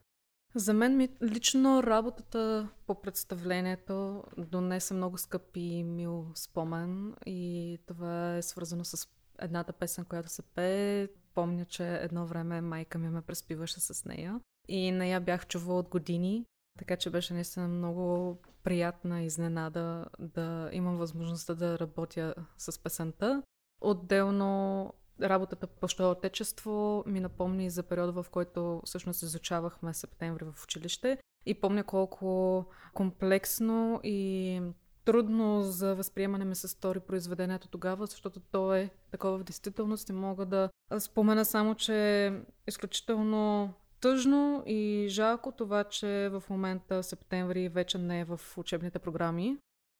За 0.55 0.72
мен 0.72 0.96
ми, 0.96 1.09
лично 1.22 1.83
работата 1.83 2.68
по 2.87 3.03
представлението 3.03 4.24
донесе 4.38 4.94
много 4.94 5.18
скъп 5.18 5.57
и 5.57 5.85
мил 5.85 6.27
спомен 6.35 7.14
и 7.27 7.79
това 7.87 8.37
е 8.37 8.42
свързано 8.42 8.85
с 8.85 9.09
едната 9.38 9.72
песен, 9.72 10.05
която 10.05 10.29
се 10.29 10.42
пее. 10.42 11.09
Помня, 11.38 11.64
че 11.64 11.94
едно 11.94 12.27
време 12.27 12.61
майка 12.61 12.98
ми 12.98 13.09
ме 13.09 13.22
преспиваше 13.22 13.81
с 13.81 14.05
нея 14.05 14.40
и 14.68 14.92
нея 14.92 15.20
бях 15.20 15.46
чувала 15.46 15.79
от 15.79 15.88
години, 15.88 16.44
така 16.79 16.96
че 16.96 17.11
беше 17.11 17.35
наистина 17.35 17.68
много 17.68 18.38
приятна 18.62 19.22
изненада 19.22 20.07
да 20.18 20.70
имам 20.72 20.96
възможността 20.96 21.55
да 21.55 21.79
работя 21.79 22.35
с 22.57 22.83
песента. 22.83 23.42
Отделно 23.81 24.92
работата 25.22 25.66
по 25.66 25.88
Що 25.88 26.11
отечество 26.11 27.05
ми 27.07 27.20
напомни 27.20 27.70
за 27.70 27.83
периода, 27.83 28.22
в 28.22 28.31
който 28.31 28.83
всъщност 28.85 29.22
изучавахме 29.22 29.94
септември 29.94 30.44
в 30.44 30.64
училище 30.64 31.18
и 31.46 31.61
помня 31.61 31.85
колко 31.85 32.64
комплексно 32.94 34.01
и 34.05 34.61
трудно 35.09 35.62
за 35.62 35.94
възприемане 35.94 36.44
ми 36.44 36.55
се 36.55 36.68
стори 36.68 37.01
произведението 37.01 37.68
тогава, 37.68 38.07
защото 38.07 38.40
то 38.40 38.75
е 38.75 38.90
такова 39.11 39.38
в 39.38 39.44
действителност. 39.44 40.09
Не 40.09 40.14
мога 40.14 40.47
да 40.47 40.71
спомена 40.99 41.44
само, 41.44 41.75
че 41.75 42.27
е 42.27 42.33
изключително 42.66 43.73
тъжно 44.01 44.62
и 44.66 45.07
жалко 45.09 45.53
това, 45.53 45.85
че 45.85 46.29
в 46.33 46.42
момента 46.51 47.03
септември 47.03 47.68
вече 47.68 47.99
не 47.99 48.21
е 48.21 48.25
в 48.25 48.40
учебните 48.57 48.99
програми. 48.99 49.57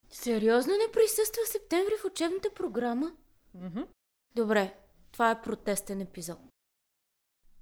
Сериозно 0.09 0.73
не 0.73 0.91
присъства 0.93 1.41
септември 1.45 1.93
в 2.01 2.05
учебната 2.05 2.49
програма? 2.55 3.11
Mm-hmm. 3.57 3.87
Добре, 4.35 4.73
това 5.11 5.31
е 5.31 5.41
протестен 5.41 6.01
епизод. 6.01 6.39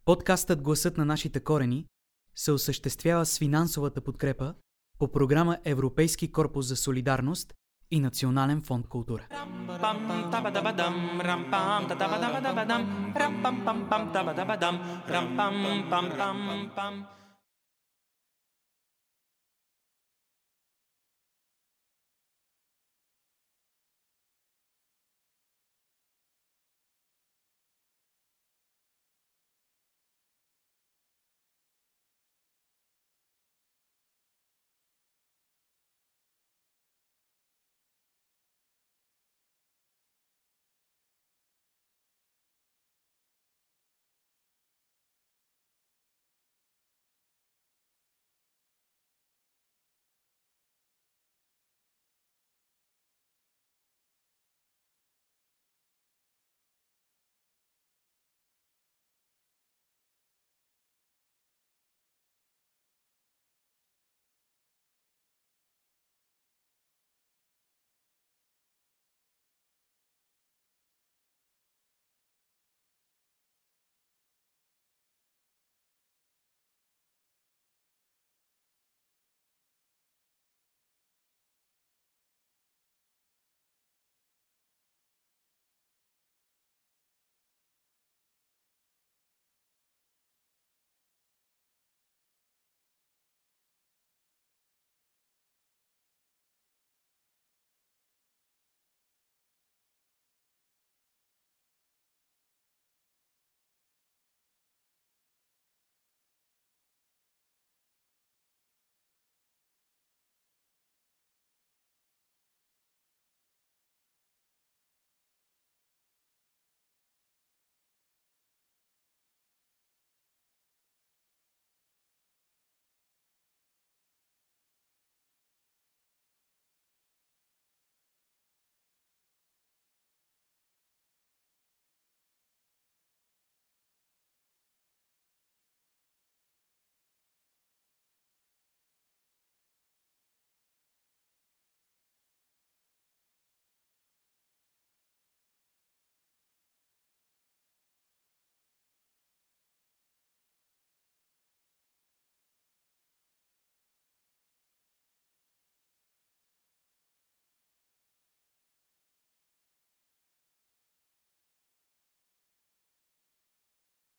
Подкастът 0.06 0.62
Гласът 0.62 0.98
на 0.98 1.06
нашите 1.06 1.40
корени 1.40 1.86
се 2.36 2.52
осъществява 2.52 3.26
с 3.26 3.38
финансовата 3.38 4.02
подкрепа 4.02 4.56
по 5.00 5.08
програма 5.08 5.58
Европейски 5.66 6.32
корпус 6.32 6.66
за 6.66 6.76
солидарност 6.76 7.54
и 7.92 8.00
Национален 8.00 8.62
фонд 8.62 8.88
култура. 8.88 9.28